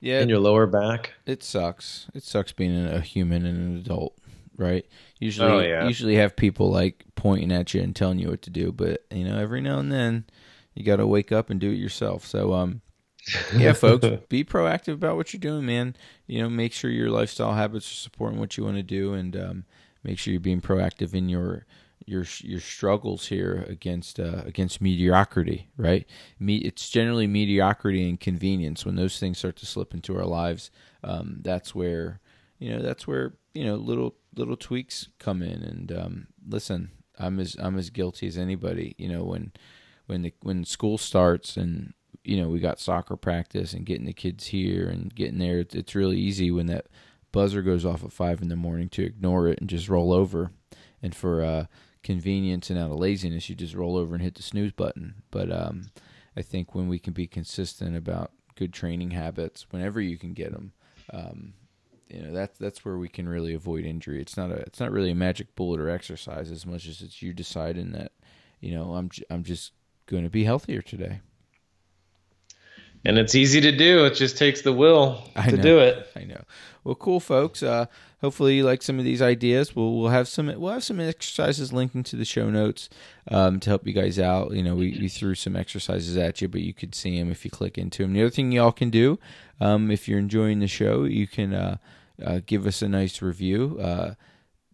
[0.00, 1.14] Yeah, in your lower back.
[1.26, 2.06] It sucks.
[2.14, 4.16] It sucks being a human and an adult
[4.58, 4.84] right?
[5.18, 5.86] Usually, oh, yeah.
[5.86, 9.24] usually have people like pointing at you and telling you what to do, but you
[9.24, 10.26] know, every now and then
[10.74, 12.26] you got to wake up and do it yourself.
[12.26, 12.82] So, um,
[13.56, 15.96] yeah, folks, be proactive about what you're doing, man.
[16.26, 19.36] You know, make sure your lifestyle habits are supporting what you want to do, and
[19.36, 19.64] um,
[20.02, 21.66] make sure you're being proactive in your
[22.06, 26.06] your your struggles here against uh, against mediocrity, right?
[26.38, 30.70] Me, it's generally mediocrity and convenience when those things start to slip into our lives.
[31.04, 32.20] Um, that's where
[32.58, 35.62] you know that's where you know little little tweaks come in.
[35.62, 38.94] And um, listen, I'm as I'm as guilty as anybody.
[38.98, 39.52] You know when
[40.06, 41.92] when the when school starts and
[42.24, 45.58] you know we got soccer practice and getting the kids here and getting there.
[45.60, 46.86] It's, it's really easy when that
[47.32, 50.50] buzzer goes off at five in the morning to ignore it and just roll over.
[51.02, 51.66] And for uh,
[52.02, 55.22] convenience and out of laziness, you just roll over and hit the snooze button.
[55.30, 55.90] But um,
[56.36, 60.52] I think when we can be consistent about good training habits, whenever you can get
[60.52, 60.72] them,
[61.12, 61.52] um,
[62.08, 64.20] you know that's that's where we can really avoid injury.
[64.20, 67.22] It's not a it's not really a magic bullet or exercise as much as it's
[67.22, 68.12] you deciding that
[68.60, 69.72] you know I'm I'm just
[70.06, 71.20] going to be healthier today.
[73.08, 74.04] And it's easy to do.
[74.04, 76.06] It just takes the will to do it.
[76.14, 76.42] I know.
[76.84, 77.62] Well, cool, folks.
[77.62, 77.86] Uh,
[78.20, 79.74] hopefully, you like some of these ideas.
[79.74, 82.90] We'll we'll have some we'll have some exercises linked into the show notes
[83.30, 84.52] um, to help you guys out.
[84.52, 87.46] You know, we, we threw some exercises at you, but you could see them if
[87.46, 88.12] you click into them.
[88.12, 89.18] The other thing y'all can do,
[89.58, 91.76] um, if you're enjoying the show, you can uh,
[92.22, 93.78] uh, give us a nice review.
[93.80, 94.14] Uh,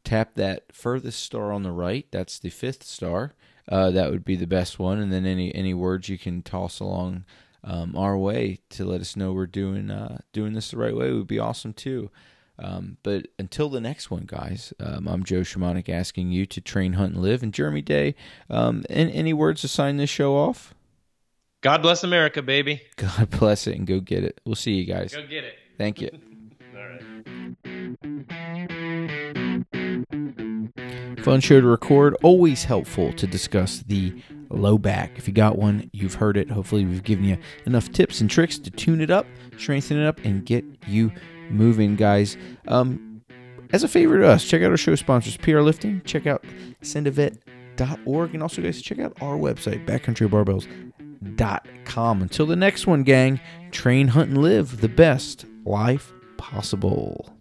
[0.03, 2.07] tap that furthest star on the right.
[2.11, 3.33] That's the fifth star.
[3.69, 4.99] Uh, that would be the best one.
[4.99, 7.25] And then any any words you can toss along
[7.65, 11.11] um, our way to let us know we're doing uh, doing this the right way
[11.11, 12.11] would be awesome too.
[12.59, 16.93] Um, but until the next one, guys, um, I'm Joe Shamanic asking you to train,
[16.93, 17.43] hunt, and live.
[17.43, 18.15] And Jeremy Day,
[18.49, 20.73] um, any, any words to sign this show off?
[21.63, 22.83] God bless America, baby.
[22.97, 24.41] God bless it and go get it.
[24.45, 25.15] We'll see you guys.
[25.15, 25.55] Go get it.
[25.79, 26.11] Thank you.
[26.77, 27.01] All right.
[31.25, 32.15] Fun show to record.
[32.23, 34.13] Always helpful to discuss the
[34.51, 35.13] low back.
[35.17, 36.51] If you got one, you've heard it.
[36.51, 39.27] Hopefully, we've given you enough tips and tricks to tune it up,
[39.59, 41.11] strengthen it up, and get you
[41.51, 42.37] moving, guys.
[42.69, 43.23] Um,
[43.73, 46.03] as a favor to us, check out our show sponsors, PR Lifting.
[46.05, 46.45] Check out
[46.83, 48.35] sendavet.org.
[48.35, 52.23] And also, guys, check out our website, backcountrybarbells.com.
[52.23, 53.41] Until the next one, gang,
[53.73, 57.35] train, hunt, and live the best life possible.